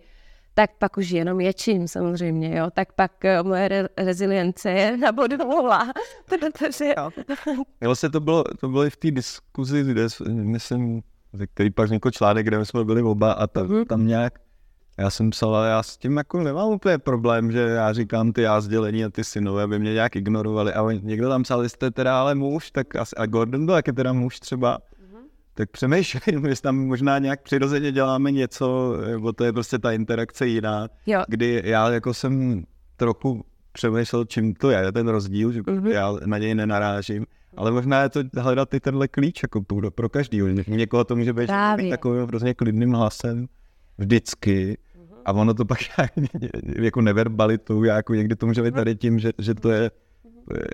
tak 0.54 0.72
pak 0.80 0.98
už 0.98 1.10
jenom 1.10 1.40
ječím 1.40 1.88
samozřejmě, 1.88 2.58
jo, 2.58 2.70
tak 2.74 2.94
pak 2.94 3.26
eh, 3.26 3.44
moje 3.44 3.68
re- 3.68 3.90
rezilience 3.98 4.72
je 4.72 4.98
na 4.98 5.12
bodu 5.12 5.38
nula, 5.38 5.94
protože... 6.26 6.94
Vlastně 7.82 8.10
to 8.10 8.20
bylo, 8.20 8.44
to 8.44 8.68
bylo 8.68 8.86
i 8.86 8.90
v 8.90 8.98
té 8.98 9.12
diskuzi, 9.12 9.84
kde 9.84 10.08
myslím, 10.30 11.02
který 11.54 11.70
pak 11.70 11.86
vznikl 11.86 12.12
článek, 12.12 12.46
kde 12.46 12.66
jsme 12.66 12.86
byli 12.86 13.02
oba 13.02 13.32
a 13.32 13.48
tam, 13.48 13.68
mm. 13.68 13.86
tam 13.86 14.08
nějak 14.08 14.34
já 15.00 15.10
jsem 15.10 15.30
psal, 15.30 15.56
ale 15.56 15.70
já 15.70 15.84
s 15.84 15.98
tím 15.98 16.18
jako 16.18 16.44
nemám 16.44 16.70
úplně 16.70 16.98
problém, 16.98 17.52
že 17.52 17.60
já 17.60 17.94
říkám 17.94 18.34
ty 18.34 18.42
já 18.42 18.62
sdělení 18.62 19.06
a 19.06 19.10
ty 19.10 19.24
synové 19.24 19.68
by 19.68 19.80
mě 19.80 19.94
nějak 19.94 20.16
ignorovali. 20.16 20.74
A 20.74 20.92
někdo 20.92 21.30
tam 21.30 21.44
psal, 21.44 21.70
jste 21.70 21.92
teda 21.92 22.22
ale 22.22 22.36
muž, 22.36 22.72
tak 22.72 22.96
asi, 22.96 23.16
a 23.16 23.26
Gordon 23.26 23.66
byl 23.66 23.76
taky 23.76 23.94
teda 23.94 24.14
muž 24.14 24.40
třeba 24.40 24.80
tak 25.60 25.72
přemýšlím, 25.72 26.46
jestli 26.48 26.64
tam 26.64 26.78
možná 26.78 27.20
nějak 27.20 27.42
přirozeně 27.42 27.92
děláme 27.92 28.32
něco, 28.32 28.98
nebo 29.08 29.34
to 29.34 29.44
je 29.44 29.54
prostě 29.54 29.80
ta 29.80 29.92
interakce 29.92 30.48
jiná, 30.48 30.88
jo. 31.06 31.24
kdy 31.28 31.62
já 31.66 31.90
jako 31.90 32.14
jsem 32.14 32.64
trochu 32.98 33.46
přemýšlel, 33.72 34.26
čím 34.26 34.54
to 34.54 34.70
je, 34.70 34.92
ten 34.92 35.08
rozdíl, 35.08 35.52
že 35.52 35.62
mm-hmm. 35.62 35.88
já 35.88 36.14
na 36.26 36.38
něj 36.38 36.56
nenarážím, 36.56 37.26
ale 37.58 37.72
možná 37.72 38.02
je 38.02 38.10
to 38.10 38.20
hledat 38.38 38.74
i 38.74 38.80
tenhle 38.80 39.08
klíč 39.08 39.44
jako 39.44 39.62
pro, 39.62 39.92
pro 39.92 40.10
každý. 40.10 40.42
Někoho 40.68 41.04
to 41.04 41.16
může 41.16 41.34
být 41.34 41.50
takovým 41.90 42.28
hrozně 42.28 42.54
klidným 42.54 42.94
hlasem 42.94 43.48
vždycky, 43.98 44.78
mm-hmm. 44.78 45.22
a 45.26 45.32
ono 45.34 45.54
to 45.54 45.66
pak 45.66 45.80
jako 46.82 47.02
neverbalitou, 47.02 47.84
jako 47.84 48.14
někdy 48.14 48.36
to 48.36 48.46
může 48.46 48.62
být 48.62 48.76
tady 48.76 48.96
tím, 48.96 49.20
že, 49.20 49.32
že 49.38 49.54
to 49.54 49.70
je 49.70 49.92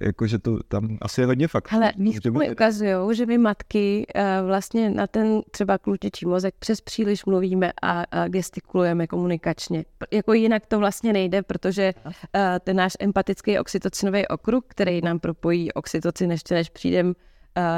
jakože 0.01 0.39
to 0.39 0.59
tam 0.67 0.97
asi 1.01 1.21
je 1.21 1.27
hodně 1.27 1.47
fakt. 1.47 1.73
Ale 1.73 1.93
výzkumy 1.97 2.51
ukazují, 2.51 3.15
že 3.15 3.25
my 3.25 3.37
matky 3.37 4.05
uh, 4.15 4.47
vlastně 4.47 4.89
na 4.89 5.07
ten 5.07 5.41
třeba 5.51 5.77
klučičí 5.77 6.25
mozek 6.25 6.55
přes 6.59 6.81
příliš 6.81 7.25
mluvíme 7.25 7.71
a, 7.81 8.03
a 8.11 8.27
gestikulujeme 8.27 9.07
komunikačně. 9.07 9.85
Jako 10.11 10.33
jinak 10.33 10.65
to 10.65 10.79
vlastně 10.79 11.13
nejde, 11.13 11.41
protože 11.41 11.93
uh, 12.05 12.11
ten 12.59 12.75
náš 12.75 12.93
empatický 12.99 13.59
oxytocinový 13.59 14.27
okruh, 14.27 14.63
který 14.67 15.01
nám 15.01 15.19
propojí 15.19 15.73
oxytocin 15.73 16.31
ještě 16.31 16.53
než 16.55 16.69
přijdem 16.69 17.07
uh, 17.07 17.13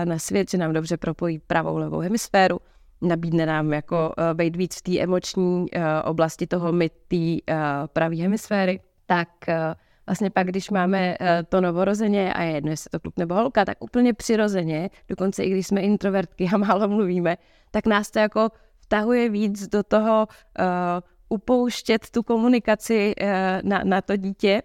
na 0.06 0.20
svět, 0.20 0.52
že 0.52 0.58
nám 0.58 0.74
dobře 0.74 0.98
propojí 0.98 1.40
pravou 1.40 1.78
levou 1.78 2.00
hemisféru, 2.00 2.60
nabídne 3.02 3.46
nám 3.46 3.74
jako 3.74 4.14
být 4.34 4.56
víc 4.56 4.76
v 4.76 4.82
té 4.82 5.00
emoční 5.00 5.66
oblasti 6.04 6.48
toho 6.48 6.72
my 6.72 6.90
té 6.90 7.54
pravé 7.94 8.16
hemisféry, 8.16 8.80
tak 9.06 9.30
vlastně 10.08 10.30
pak, 10.30 10.48
když 10.48 10.70
máme 10.70 11.15
eh, 11.20 11.43
to 11.50 11.62
novorozeně 11.62 12.34
a 12.34 12.43
je 12.43 12.52
jedno, 12.52 12.72
jestli 12.72 12.89
to 12.89 13.00
kluk 13.00 13.17
nebo 13.17 13.36
holka, 13.36 13.65
tak 13.65 13.84
úplně 13.84 14.13
přirozeně, 14.13 14.89
dokonce 15.10 15.43
i 15.43 15.50
když 15.50 15.67
jsme 15.67 15.82
introvertky 15.82 16.50
a 16.54 16.58
málo 16.58 16.88
mluvíme, 16.88 17.38
tak 17.72 17.86
nás 17.86 18.12
to 18.12 18.20
jako 18.20 18.50
vtahuje 18.80 19.30
víc 19.30 19.67
do 19.67 19.84
toho 19.84 20.28
uh, 20.60 20.65
upouštět 21.30 22.10
tu 22.10 22.24
komunikaci 22.24 23.15
uh, 23.22 23.30
na, 23.63 23.82
na 23.84 24.02
to 24.02 24.17
dítě. 24.17 24.62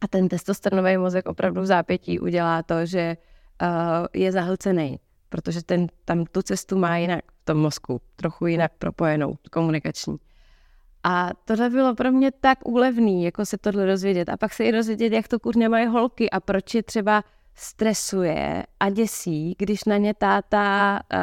A 0.00 0.08
ten 0.08 0.28
testosteronový 0.28 0.96
mozek 0.96 1.28
opravdu 1.28 1.60
v 1.60 1.66
zápětí 1.66 2.20
udělá 2.20 2.62
to, 2.62 2.86
že 2.86 3.16
uh, 3.62 3.68
je 4.14 4.32
zahlcený, 4.32 5.00
protože 5.28 5.62
ten 5.62 5.86
tam 6.04 6.24
tu 6.24 6.42
cestu 6.42 6.78
má 6.78 6.96
jinak 6.96 7.24
v 7.42 7.44
tom 7.44 7.56
mozku, 7.56 8.00
trochu 8.16 8.46
jinak 8.46 8.72
propojenou, 8.78 9.34
komunikační. 9.50 10.16
A 11.10 11.30
tohle 11.44 11.70
bylo 11.70 11.94
pro 11.94 12.12
mě 12.12 12.30
tak 12.40 12.68
úlevný, 12.68 13.24
jako 13.24 13.46
se 13.46 13.58
tohle 13.58 13.86
dozvědět. 13.86 14.28
A 14.28 14.36
pak 14.36 14.54
se 14.54 14.64
i 14.64 14.72
dozvědět, 14.72 15.12
jak 15.12 15.28
to 15.28 15.38
kurně 15.38 15.68
mají 15.68 15.86
holky 15.86 16.30
a 16.30 16.40
proč 16.40 16.74
je 16.74 16.82
třeba 16.82 17.24
stresuje 17.54 18.64
a 18.80 18.90
děsí, 18.90 19.54
když 19.58 19.84
na 19.84 19.96
ně 19.96 20.14
táta 20.14 21.00
uh, 21.14 21.18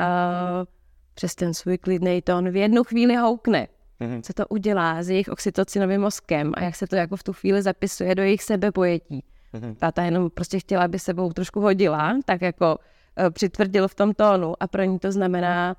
přes 1.13 1.35
ten 1.35 1.53
svůj 1.53 1.77
klidný 1.77 2.21
tón 2.21 2.49
v 2.49 2.55
jednu 2.55 2.83
chvíli 2.83 3.15
houkne. 3.15 3.67
Mm-hmm. 4.01 4.21
Co 4.21 4.33
to 4.33 4.47
udělá 4.47 5.03
s 5.03 5.09
jejich 5.09 5.29
oxytocinovým 5.29 6.01
mozkem 6.01 6.51
a 6.55 6.63
jak 6.63 6.75
se 6.75 6.87
to 6.87 6.95
jako 6.95 7.15
v 7.15 7.23
tu 7.23 7.33
chvíli 7.33 7.61
zapisuje 7.61 8.15
do 8.15 8.23
jejich 8.23 8.43
sebepojetí. 8.43 9.23
Mm-hmm. 9.53 9.75
Táta 9.75 10.03
jenom 10.03 10.29
prostě 10.29 10.59
chtěla, 10.59 10.83
aby 10.83 10.99
sebou 10.99 11.33
trošku 11.33 11.61
hodila, 11.61 12.17
tak 12.25 12.41
jako 12.41 12.77
uh, 12.77 13.29
přitvrdil 13.29 13.87
v 13.87 13.95
tom 13.95 14.13
tónu 14.13 14.53
a 14.59 14.67
pro 14.67 14.83
ní 14.83 14.99
to 14.99 15.11
znamená, 15.11 15.75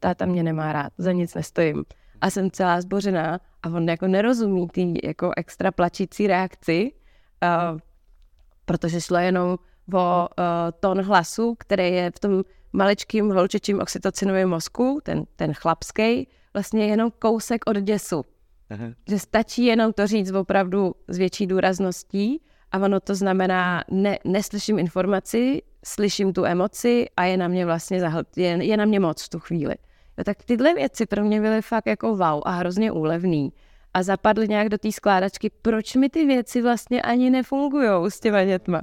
táta 0.00 0.26
mě 0.26 0.42
nemá 0.42 0.72
rád, 0.72 0.92
za 0.98 1.12
nic 1.12 1.34
nestojím 1.34 1.84
a 2.20 2.30
jsem 2.30 2.50
celá 2.50 2.80
zbořená 2.80 3.40
a 3.62 3.68
on 3.68 3.88
jako 3.88 4.06
nerozumí 4.06 4.68
ty 4.68 5.00
jako 5.04 5.32
extra 5.36 5.72
plačící 5.72 6.26
reakci, 6.26 6.92
uh, 7.42 7.78
protože 8.64 9.00
šlo 9.00 9.18
jenom 9.18 9.58
o 9.94 10.28
uh, 10.28 10.44
tón 10.80 11.02
hlasu, 11.02 11.54
který 11.58 11.92
je 11.92 12.10
v 12.10 12.18
tom 12.18 12.44
maličkým 12.72 13.30
holčičím 13.30 13.80
oxytocinovém 13.80 14.48
mozku, 14.48 15.00
ten, 15.02 15.24
ten 15.36 15.54
chlapský, 15.54 16.28
vlastně 16.54 16.86
jenom 16.86 17.10
kousek 17.18 17.60
od 17.66 17.76
děsu. 17.76 18.24
Aha. 18.70 18.84
Že 19.08 19.18
stačí 19.18 19.64
jenom 19.64 19.92
to 19.92 20.06
říct 20.06 20.32
opravdu 20.32 20.94
s 21.08 21.18
větší 21.18 21.46
důrazností 21.46 22.42
a 22.72 22.78
ono 22.78 23.00
to 23.00 23.14
znamená, 23.14 23.84
ne, 23.90 24.18
neslyším 24.24 24.78
informaci, 24.78 25.62
slyším 25.84 26.32
tu 26.32 26.44
emoci 26.44 27.06
a 27.16 27.24
je 27.24 27.36
na 27.36 27.48
mě 27.48 27.66
vlastně 27.66 28.00
zahl, 28.00 28.22
je, 28.36 28.64
je 28.64 28.76
na 28.76 28.84
mě 28.84 29.00
moc 29.00 29.24
v 29.24 29.28
tu 29.28 29.38
chvíli. 29.38 29.74
No 30.18 30.24
tak 30.24 30.44
tyhle 30.44 30.74
věci 30.74 31.06
pro 31.06 31.24
mě 31.24 31.40
byly 31.40 31.62
fakt 31.62 31.86
jako 31.86 32.16
wow 32.16 32.42
a 32.44 32.50
hrozně 32.50 32.92
úlevný. 32.92 33.52
A 33.94 34.02
zapadly 34.02 34.48
nějak 34.48 34.68
do 34.68 34.78
té 34.78 34.92
skládačky, 34.92 35.50
proč 35.62 35.94
mi 35.94 36.08
ty 36.08 36.26
věci 36.26 36.62
vlastně 36.62 37.02
ani 37.02 37.30
nefungují 37.30 38.10
s 38.10 38.20
těma 38.20 38.44
dětma. 38.44 38.82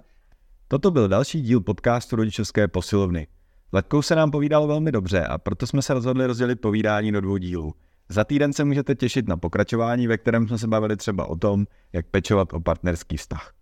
Toto 0.68 0.92
byl 0.92 1.08
další 1.08 1.42
díl 1.42 1.62
podcastu 1.62 2.16
Rodičovské 2.16 2.68
posilovny. 2.68 3.28
Letkou 3.74 4.02
se 4.02 4.16
nám 4.16 4.32
povídalo 4.32 4.68
velmi 4.68 4.92
dobře 4.92 5.24
a 5.24 5.38
proto 5.38 5.68
jsme 5.68 5.82
se 5.82 5.94
rozhodli 5.94 6.26
rozdělit 6.26 6.56
povídání 6.56 7.12
do 7.12 7.22
dvou 7.22 7.38
dílů. 7.38 7.74
Za 8.10 8.24
týden 8.24 8.54
se 8.54 8.64
můžete 8.64 8.96
těšit 8.96 9.28
na 9.28 9.38
pokračování, 9.38 10.08
ve 10.08 10.18
kterém 10.18 10.48
jsme 10.48 10.58
se 10.58 10.68
bavili 10.68 10.98
třeba 10.98 11.26
o 11.26 11.36
tom, 11.36 11.66
jak 11.94 12.06
pečovat 12.06 12.54
o 12.54 12.60
partnerský 12.60 13.18
vztah. 13.18 13.54